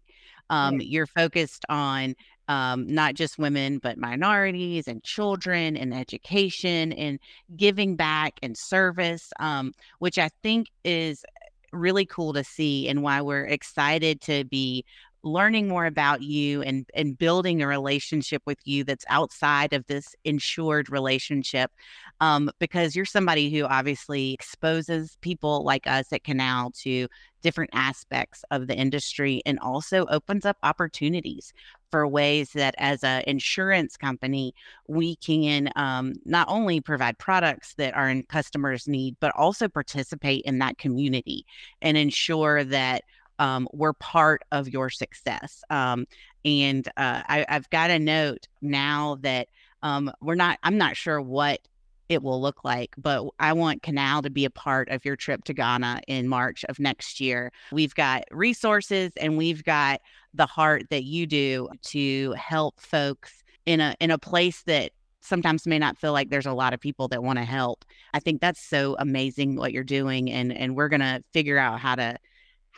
um. 0.52 0.80
You're 0.80 1.08
focused 1.08 1.66
on 1.70 2.16
um, 2.48 2.86
not 2.94 3.16
just 3.16 3.40
women, 3.40 3.78
but 3.78 3.98
minorities 3.98 4.88
and 4.88 5.02
children 5.04 5.78
and 5.78 5.94
education 5.94 6.92
and 6.94 7.18
giving 7.56 7.96
back 7.96 8.34
and 8.44 8.58
service, 8.58 9.32
um, 9.40 9.72
which 10.00 10.18
I 10.18 10.30
think 10.44 10.68
is 10.84 11.24
really 11.72 12.06
cool 12.06 12.34
to 12.34 12.44
see 12.44 12.90
and 12.90 13.02
why 13.02 13.22
we're 13.22 13.46
excited 13.46 14.20
to 14.22 14.44
be 14.44 14.84
learning 15.24 15.68
more 15.68 15.86
about 15.86 16.22
you 16.22 16.62
and 16.62 16.90
and 16.96 17.18
building 17.18 17.62
a 17.62 17.68
relationship 17.68 18.42
with 18.46 18.58
you 18.66 18.84
that's 18.84 19.06
outside 19.10 19.74
of 19.74 19.86
this 19.88 20.16
insured 20.24 20.90
relationship 20.90 21.72
um, 22.20 22.50
because 22.60 22.96
you're 22.96 23.06
somebody 23.06 23.50
who 23.52 23.66
obviously 23.66 24.34
exposes 24.34 25.18
people 25.22 25.64
like 25.64 25.86
us 25.88 26.12
at 26.12 26.24
canal 26.24 26.72
to 26.72 27.08
different 27.42 27.70
aspects 27.74 28.44
of 28.52 28.68
the 28.68 28.76
industry 28.76 29.42
and 29.46 29.60
also 29.60 30.06
opens 30.08 30.46
up 30.46 30.58
opportunities 30.64 31.54
for 31.90 32.08
ways 32.08 32.52
that 32.54 32.74
as 32.78 33.04
an 33.04 33.24
insurance 33.28 33.98
company 33.98 34.54
we 34.88 35.16
can 35.18 35.70
um, 35.76 36.14
not 36.26 36.48
only 36.50 36.80
provide 36.80 37.18
products 37.18 37.76
that 37.76 37.96
our 37.96 38.14
customers 38.30 38.88
need 38.88 39.16
but 39.20 39.32
also 39.36 39.68
participate 39.68 40.44
in 40.46 40.60
that 40.60 40.78
community 40.78 41.46
and 41.82 41.98
ensure 41.98 42.64
that 42.64 43.04
um, 43.41 43.67
we're 43.73 43.93
part 43.93 44.43
of 44.51 44.69
your 44.69 44.91
success. 44.91 45.63
Um, 45.71 46.06
and 46.45 46.88
uh, 46.95 47.23
I, 47.27 47.45
have 47.49 47.69
got 47.71 47.89
a 47.89 47.97
note 47.97 48.47
now 48.62 49.17
that 49.21 49.47
um, 49.82 50.12
we're 50.21 50.36
not, 50.36 50.60
I'm 50.62 50.77
not 50.77 50.95
sure 50.95 51.19
what 51.19 51.60
it 52.08 52.21
will 52.21 52.39
look 52.39 52.63
like, 52.63 52.93
but 52.97 53.27
I 53.39 53.54
want 53.54 53.82
Canal 53.82 54.21
to 54.21 54.30
be 54.30 54.45
a 54.45 54.51
part 54.51 54.89
of 54.89 55.04
your 55.04 55.15
trip 55.15 55.43
to 55.45 55.56
Ghana 55.56 56.01
in 56.08 56.27
March 56.27 56.63
of 56.69 56.80
next 56.80 57.19
year. 57.19 57.51
We've 57.71 57.95
got 57.95 58.25
resources 58.30 59.12
and 59.17 59.38
we've 59.38 59.63
got 59.63 60.01
the 60.36 60.45
heart 60.45 60.84
that 60.91 61.04
you 61.04 61.25
do 61.25 61.67
to 61.86 62.34
help 62.34 62.80
folks 62.80 63.43
in 63.65 63.80
a 63.80 63.95
in 63.99 64.12
a 64.12 64.17
place 64.17 64.63
that 64.63 64.91
sometimes 65.21 65.65
may 65.65 65.80
not 65.80 65.97
feel 65.97 66.13
like 66.13 66.30
there's 66.30 66.45
a 66.45 66.54
lot 66.54 66.73
of 66.73 66.80
people 66.80 67.08
that 67.08 67.23
want 67.23 67.39
to 67.39 67.45
help. 67.45 67.86
I 68.13 68.19
think 68.19 68.41
that's 68.41 68.62
so 68.62 68.95
amazing 68.99 69.56
what 69.56 69.71
you're 69.71 69.84
doing 69.84 70.30
and 70.30 70.56
and 70.56 70.75
we're 70.75 70.89
going 70.89 71.01
to 71.01 71.23
figure 71.34 71.58
out 71.58 71.80
how 71.80 71.95
to 71.95 72.17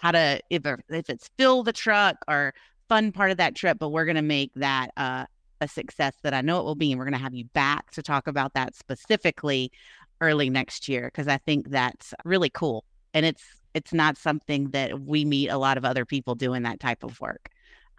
how 0.04 0.12
to 0.12 0.38
if 0.50 0.66
if 0.90 1.10
it's 1.10 1.30
fill 1.38 1.64
the 1.64 1.72
truck 1.72 2.18
or 2.28 2.54
fun 2.90 3.14
part 3.14 3.32
of 3.32 3.38
that 3.38 3.56
trip, 3.56 3.78
but 3.80 3.90
we're 3.90 4.04
going 4.04 4.18
to 4.18 4.22
make 4.22 4.52
that 4.56 4.90
uh, 4.98 5.26
a 5.62 5.68
success 5.68 6.14
that 6.24 6.34
I 6.34 6.42
know 6.42 6.60
it 6.60 6.66
will 6.66 6.76
be, 6.76 6.92
and 6.92 7.00
we're 7.00 7.06
going 7.06 7.14
to 7.14 7.20
have 7.20 7.34
you 7.34 7.46
back 7.54 7.90
to 7.92 8.04
talk 8.04 8.28
about 8.28 8.54
that 8.54 8.76
specifically 8.76 9.72
early 10.20 10.50
next 10.50 10.90
year 10.90 11.06
because 11.06 11.30
I 11.30 11.38
think 11.38 11.70
that's 11.70 12.14
really 12.26 12.50
cool, 12.50 12.84
and 13.14 13.26
it's 13.26 13.44
it's 13.74 13.94
not 13.94 14.18
something 14.18 14.72
that 14.72 15.00
we 15.00 15.24
meet 15.24 15.48
a 15.48 15.58
lot 15.58 15.78
of 15.78 15.86
other 15.86 16.06
people 16.06 16.36
doing 16.36 16.64
that 16.64 16.82
type 16.82 17.04
of 17.04 17.20
work. 17.22 17.50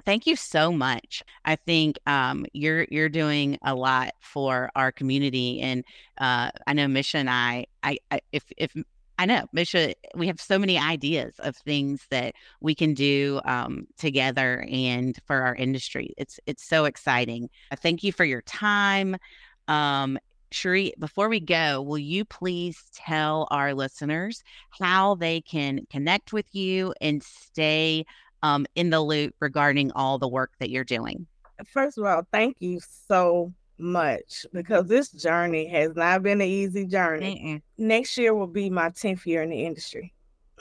Thank 0.04 0.26
you 0.26 0.36
so 0.36 0.70
much. 0.70 1.22
I 1.46 1.56
think 1.56 1.98
um, 2.06 2.44
you're 2.52 2.86
you're 2.90 3.08
doing 3.08 3.56
a 3.62 3.74
lot 3.74 4.10
for 4.20 4.70
our 4.76 4.92
community, 4.92 5.62
and 5.62 5.82
uh, 6.18 6.50
I 6.66 6.74
know 6.74 6.86
Misha 6.86 7.16
and 7.16 7.30
I, 7.30 7.64
I, 7.82 7.96
I 8.10 8.20
if 8.30 8.44
if 8.58 8.74
I 9.18 9.26
know, 9.26 9.46
Misha, 9.52 9.94
we 10.16 10.26
have 10.26 10.40
so 10.40 10.58
many 10.58 10.76
ideas 10.76 11.34
of 11.38 11.56
things 11.56 12.06
that 12.10 12.34
we 12.60 12.74
can 12.74 12.94
do 12.94 13.40
um, 13.44 13.86
together 13.96 14.66
and 14.70 15.16
for 15.26 15.42
our 15.42 15.54
industry. 15.54 16.14
It's 16.16 16.40
it's 16.46 16.64
so 16.64 16.84
exciting. 16.84 17.48
Thank 17.76 18.02
you 18.02 18.12
for 18.12 18.24
your 18.24 18.42
time. 18.42 19.16
Um, 19.68 20.18
Sharae, 20.52 20.92
before 20.98 21.28
we 21.28 21.40
go, 21.40 21.82
will 21.82 21.98
you 21.98 22.24
please 22.24 22.82
tell 22.94 23.48
our 23.50 23.74
listeners 23.74 24.42
how 24.70 25.14
they 25.16 25.40
can 25.40 25.86
connect 25.90 26.32
with 26.32 26.46
you 26.52 26.94
and 27.00 27.22
stay 27.22 28.06
um, 28.42 28.66
in 28.74 28.90
the 28.90 29.00
loop 29.00 29.34
regarding 29.40 29.90
all 29.92 30.18
the 30.18 30.28
work 30.28 30.52
that 30.60 30.70
you're 30.70 30.84
doing? 30.84 31.26
First 31.66 31.98
of 31.98 32.04
all, 32.04 32.26
thank 32.32 32.56
you 32.60 32.80
so 33.08 33.52
much 33.78 34.46
because 34.52 34.86
this 34.86 35.10
journey 35.10 35.66
has 35.68 35.94
not 35.94 36.22
been 36.22 36.40
an 36.40 36.46
easy 36.46 36.86
journey. 36.86 37.42
Mm-mm. 37.44 37.62
Next 37.78 38.16
year 38.16 38.34
will 38.34 38.46
be 38.46 38.70
my 38.70 38.90
10th 38.90 39.26
year 39.26 39.42
in 39.42 39.50
the 39.50 39.64
industry. 39.64 40.12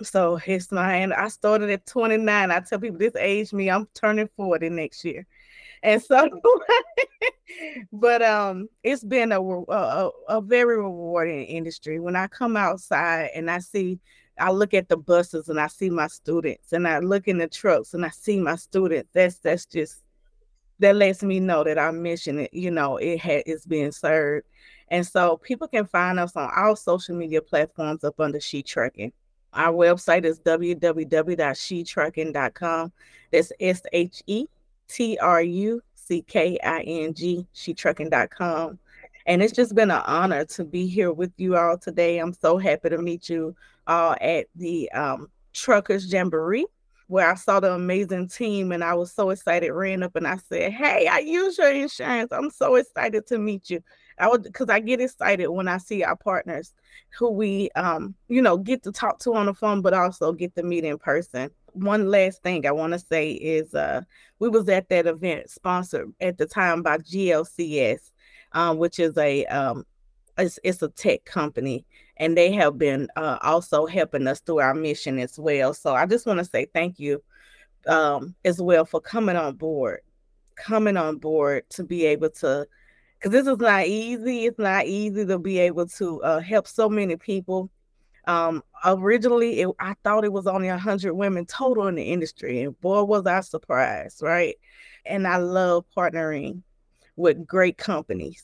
So 0.02 0.40
it's 0.46 0.72
my, 0.72 0.96
and 0.96 1.14
I 1.14 1.28
started 1.28 1.70
at 1.70 1.86
29. 1.86 2.52
I 2.52 2.60
tell 2.62 2.80
people 2.80 2.98
this 2.98 3.16
age 3.16 3.54
me, 3.54 3.70
I'm 3.70 3.88
turning 3.94 4.30
40 4.36 4.70
next 4.70 5.06
year. 5.06 5.28
And 5.84 6.02
so, 6.02 6.30
but 7.94 8.22
um, 8.22 8.70
it's 8.84 9.04
been 9.04 9.32
a, 9.32 9.42
a, 9.42 10.10
a 10.30 10.42
very 10.42 10.78
rewarding 10.78 11.46
industry. 11.46 12.00
When 12.00 12.16
I 12.16 12.28
come 12.28 12.58
outside 12.58 13.30
and 13.36 13.52
I 13.52 13.60
see, 13.60 14.00
I 14.40 14.52
look 14.52 14.74
at 14.74 14.90
the 14.90 14.98
buses 14.98 15.50
and 15.50 15.60
I 15.60 15.68
see 15.68 15.90
my 15.90 16.08
students, 16.08 16.74
and 16.74 16.88
I 16.88 17.00
look 17.00 17.28
in 17.28 17.38
the 17.38 17.48
trucks 17.48 17.94
and 17.94 18.04
I 18.04 18.10
see 18.10 18.40
my 18.40 18.56
students. 18.56 19.10
That's 19.14 19.38
that's 19.38 19.66
just 19.66 20.02
that 20.84 20.96
lets 20.98 21.24
me 21.24 21.40
know 21.40 21.64
that 21.64 21.78
our 21.78 21.94
mission, 21.94 22.46
you 22.52 22.70
know, 22.70 22.98
it 22.98 23.22
ha- 23.22 23.44
is 23.46 23.66
being 23.66 23.94
served. 23.94 24.46
And 24.90 25.08
so 25.08 25.38
people 25.38 25.70
can 25.70 25.86
find 25.86 26.20
us 26.20 26.36
on 26.36 26.52
all 26.56 26.76
social 26.76 27.16
media 27.16 27.42
platforms 27.42 28.04
up 28.04 28.20
under 28.20 28.42
She 28.42 28.62
Trucking. 28.62 29.14
Our 29.54 29.72
website 29.72 30.26
is 30.26 30.42
www.shetrucking.com. 30.42 32.92
That's 33.32 33.54
S 33.62 33.82
H 33.94 34.24
E 34.28 34.48
T 34.90 35.18
R 35.20 35.42
U 35.42 35.82
C 35.96 36.22
K 36.24 36.60
I 36.62 36.82
N 36.82 37.14
G, 37.14 37.48
shetrucking.com. 37.56 38.78
And 39.26 39.42
it's 39.42 39.54
just 39.54 39.76
been 39.76 39.90
an 39.90 40.04
honor 40.06 40.44
to 40.44 40.66
be 40.66 40.86
here 40.86 41.14
with 41.14 41.32
you 41.38 41.56
all 41.56 41.78
today. 41.78 42.18
I'm 42.18 42.34
so 42.34 42.58
happy 42.58 42.90
to 42.90 42.98
meet 42.98 43.30
you 43.30 43.56
all 43.88 44.18
at 44.20 44.48
the 44.56 44.92
um, 44.92 45.30
Truckers 45.54 46.12
Jamboree 46.12 46.66
where 47.14 47.30
I 47.30 47.36
saw 47.36 47.60
the 47.60 47.72
amazing 47.72 48.28
team 48.28 48.72
and 48.72 48.84
I 48.84 48.96
was 48.96 49.14
so 49.14 49.30
excited, 49.30 49.72
ran 49.72 50.02
up 50.02 50.16
and 50.16 50.26
I 50.26 50.38
said, 50.38 50.72
Hey, 50.72 51.06
I 51.06 51.20
use 51.20 51.60
your 51.60 51.72
insurance. 51.72 52.32
I'm 52.32 52.50
so 52.50 52.74
excited 52.74 53.28
to 53.28 53.38
meet 53.38 53.70
you. 53.70 53.84
I 54.18 54.28
would 54.28 54.42
because 54.42 54.68
I 54.70 54.80
get 54.80 55.00
excited 55.00 55.48
when 55.48 55.68
I 55.68 55.78
see 55.78 56.04
our 56.04 56.16
partners 56.16 56.74
who 57.16 57.30
we 57.30 57.70
um, 57.76 58.16
you 58.30 58.42
know, 58.42 58.58
get 58.58 58.82
to 58.84 58.92
talk 58.92 59.20
to 59.20 59.36
on 59.36 59.46
the 59.46 59.54
phone, 59.54 59.84
but 59.84 59.94
also 59.94 60.32
get 60.32 60.56
to 60.56 60.64
meet 60.64 60.86
in 60.86 60.98
person. 60.98 61.52
One 61.74 62.10
last 62.10 62.42
thing 62.42 62.66
I 62.66 62.72
want 62.72 62.94
to 62.94 63.00
say 63.00 63.34
is 63.34 63.76
uh 63.76 64.02
we 64.40 64.50
was 64.50 64.68
at 64.68 64.90
that 64.90 65.06
event 65.06 65.52
sponsored 65.52 66.12
at 66.20 66.40
the 66.40 66.48
time 66.48 66.82
by 66.82 66.98
GLCS, 66.98 68.10
um, 68.54 68.80
which 68.80 68.98
is 68.98 69.16
a 69.20 69.46
um 69.46 69.86
it's, 70.40 70.58
it's 70.64 70.82
a 70.82 70.90
tech 70.90 71.26
company 71.26 71.86
and 72.18 72.38
they 72.38 72.52
have 72.52 72.78
been 72.78 73.08
uh, 73.16 73.38
also 73.42 73.86
helping 73.86 74.28
us 74.28 74.40
through 74.40 74.60
our 74.60 74.74
mission 74.74 75.20
as 75.20 75.38
well. 75.38 75.74
So 75.74 75.94
I 75.96 76.06
just 76.06 76.26
want 76.26 76.40
to 76.40 76.46
say 76.46 76.68
thank 76.74 77.00
you 77.00 77.24
um, 77.88 78.36
as 78.46 78.62
well 78.62 78.86
for 78.86 79.02
coming 79.02 79.36
on 79.36 79.56
board 79.56 80.02
coming 80.56 80.98
on 80.98 81.18
board 81.18 81.70
to 81.72 81.84
be 81.84 82.06
able 82.06 82.30
to 82.30 82.68
because 83.18 83.32
this 83.32 83.48
is 83.48 83.60
not 83.60 83.88
easy. 83.88 84.46
It's 84.46 84.60
not 84.60 84.86
easy 84.86 85.26
to 85.26 85.40
be 85.40 85.60
able 85.60 85.88
to 85.88 86.22
uh, 86.24 86.40
help 86.42 86.68
so 86.68 86.90
many 86.90 87.16
people. 87.16 87.70
Um, 88.28 88.64
originally, 88.86 89.62
it, 89.62 89.70
I 89.80 89.96
thought 90.04 90.26
it 90.26 90.34
was 90.34 90.46
only 90.46 90.68
100 90.68 91.14
women 91.14 91.46
total 91.46 91.88
in 91.88 91.96
the 91.96 92.04
industry, 92.04 92.62
and 92.62 92.80
boy, 92.82 93.04
was 93.04 93.26
I 93.26 93.40
surprised, 93.42 94.22
right? 94.22 94.56
And 95.06 95.26
I 95.26 95.38
love 95.38 95.86
partnering 95.96 96.64
with 97.16 97.46
great 97.48 97.78
companies. 97.78 98.44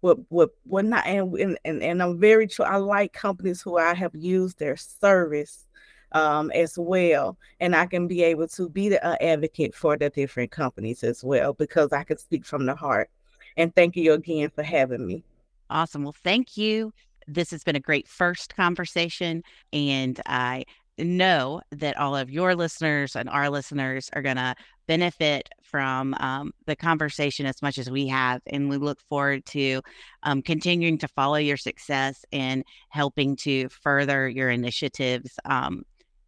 With, 0.00 0.18
with, 0.30 0.50
with 0.64 0.86
not, 0.86 1.06
and, 1.06 1.58
and, 1.64 1.82
and 1.82 2.02
I'm 2.02 2.20
very 2.20 2.46
true. 2.46 2.64
I 2.64 2.76
like 2.76 3.12
companies 3.12 3.60
who 3.60 3.78
I 3.78 3.94
have 3.94 4.14
used 4.14 4.58
their 4.58 4.76
service 4.76 5.64
um, 6.12 6.50
as 6.52 6.78
well. 6.78 7.36
And 7.60 7.74
I 7.74 7.86
can 7.86 8.06
be 8.06 8.22
able 8.22 8.48
to 8.48 8.68
be 8.68 8.88
the 8.88 9.04
uh, 9.04 9.16
advocate 9.20 9.74
for 9.74 9.96
the 9.96 10.10
different 10.10 10.50
companies 10.50 11.02
as 11.02 11.24
well 11.24 11.52
because 11.52 11.92
I 11.92 12.04
can 12.04 12.18
speak 12.18 12.46
from 12.46 12.66
the 12.66 12.74
heart. 12.74 13.10
And 13.56 13.74
thank 13.74 13.96
you 13.96 14.12
again 14.12 14.50
for 14.54 14.62
having 14.62 15.06
me. 15.06 15.24
Awesome. 15.70 16.04
Well, 16.04 16.14
thank 16.22 16.56
you. 16.56 16.92
This 17.26 17.50
has 17.50 17.64
been 17.64 17.76
a 17.76 17.80
great 17.80 18.08
first 18.08 18.54
conversation. 18.56 19.42
And 19.72 20.20
I 20.26 20.64
know 20.98 21.60
that 21.72 21.96
all 21.96 22.16
of 22.16 22.30
your 22.30 22.54
listeners 22.54 23.16
and 23.16 23.28
our 23.28 23.50
listeners 23.50 24.10
are 24.12 24.22
going 24.22 24.36
to 24.36 24.54
benefit 24.86 25.48
from 25.62 26.14
um, 26.14 26.52
the 26.66 26.74
conversation 26.74 27.46
as 27.46 27.60
much 27.62 27.78
as 27.78 27.90
we 27.90 28.06
have. 28.08 28.40
And 28.46 28.68
we 28.68 28.78
look 28.78 29.00
forward 29.08 29.44
to 29.46 29.82
um, 30.22 30.42
continuing 30.42 30.98
to 30.98 31.08
follow 31.08 31.36
your 31.36 31.58
success 31.58 32.24
and 32.32 32.64
helping 32.88 33.36
to 33.36 33.68
further 33.68 34.28
your 34.28 34.50
initiatives 34.50 35.38
um, 35.44 35.84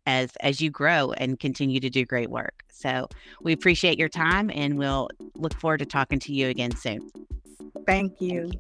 as 0.07 0.33
as 0.41 0.61
you 0.61 0.71
grow 0.71 1.13
and 1.13 1.39
continue 1.39 1.81
to 1.81 1.91
do 1.91 2.05
great 2.05 2.31
work. 2.31 2.63
So 2.71 3.09
we 3.43 3.53
appreciate 3.53 3.99
your 3.99 4.09
time 4.09 4.51
and 4.53 4.79
we'll 4.79 5.09
look 5.35 5.55
forward 5.55 5.79
to 5.79 5.87
talking 5.87 6.19
to 6.21 6.33
you 6.33 6.49
again 6.49 6.75
soon. 6.75 7.11
Thank 7.87 8.21
you. 8.21 8.51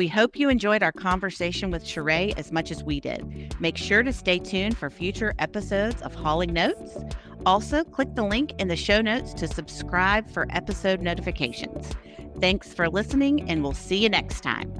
We 0.00 0.08
hope 0.08 0.34
you 0.34 0.48
enjoyed 0.48 0.82
our 0.82 0.92
conversation 0.92 1.70
with 1.70 1.84
Sharae 1.84 2.32
as 2.38 2.50
much 2.50 2.70
as 2.70 2.82
we 2.82 3.00
did. 3.00 3.54
Make 3.60 3.76
sure 3.76 4.02
to 4.02 4.14
stay 4.14 4.38
tuned 4.38 4.78
for 4.78 4.88
future 4.88 5.34
episodes 5.38 6.00
of 6.00 6.14
Haulin' 6.14 6.54
Notes. 6.54 6.96
Also, 7.44 7.84
click 7.84 8.14
the 8.14 8.24
link 8.24 8.54
in 8.58 8.68
the 8.68 8.76
show 8.76 9.02
notes 9.02 9.34
to 9.34 9.46
subscribe 9.46 10.30
for 10.30 10.46
episode 10.48 11.02
notifications. 11.02 11.90
Thanks 12.40 12.72
for 12.72 12.88
listening, 12.88 13.50
and 13.50 13.62
we'll 13.62 13.74
see 13.74 13.98
you 13.98 14.08
next 14.08 14.40
time. 14.40 14.72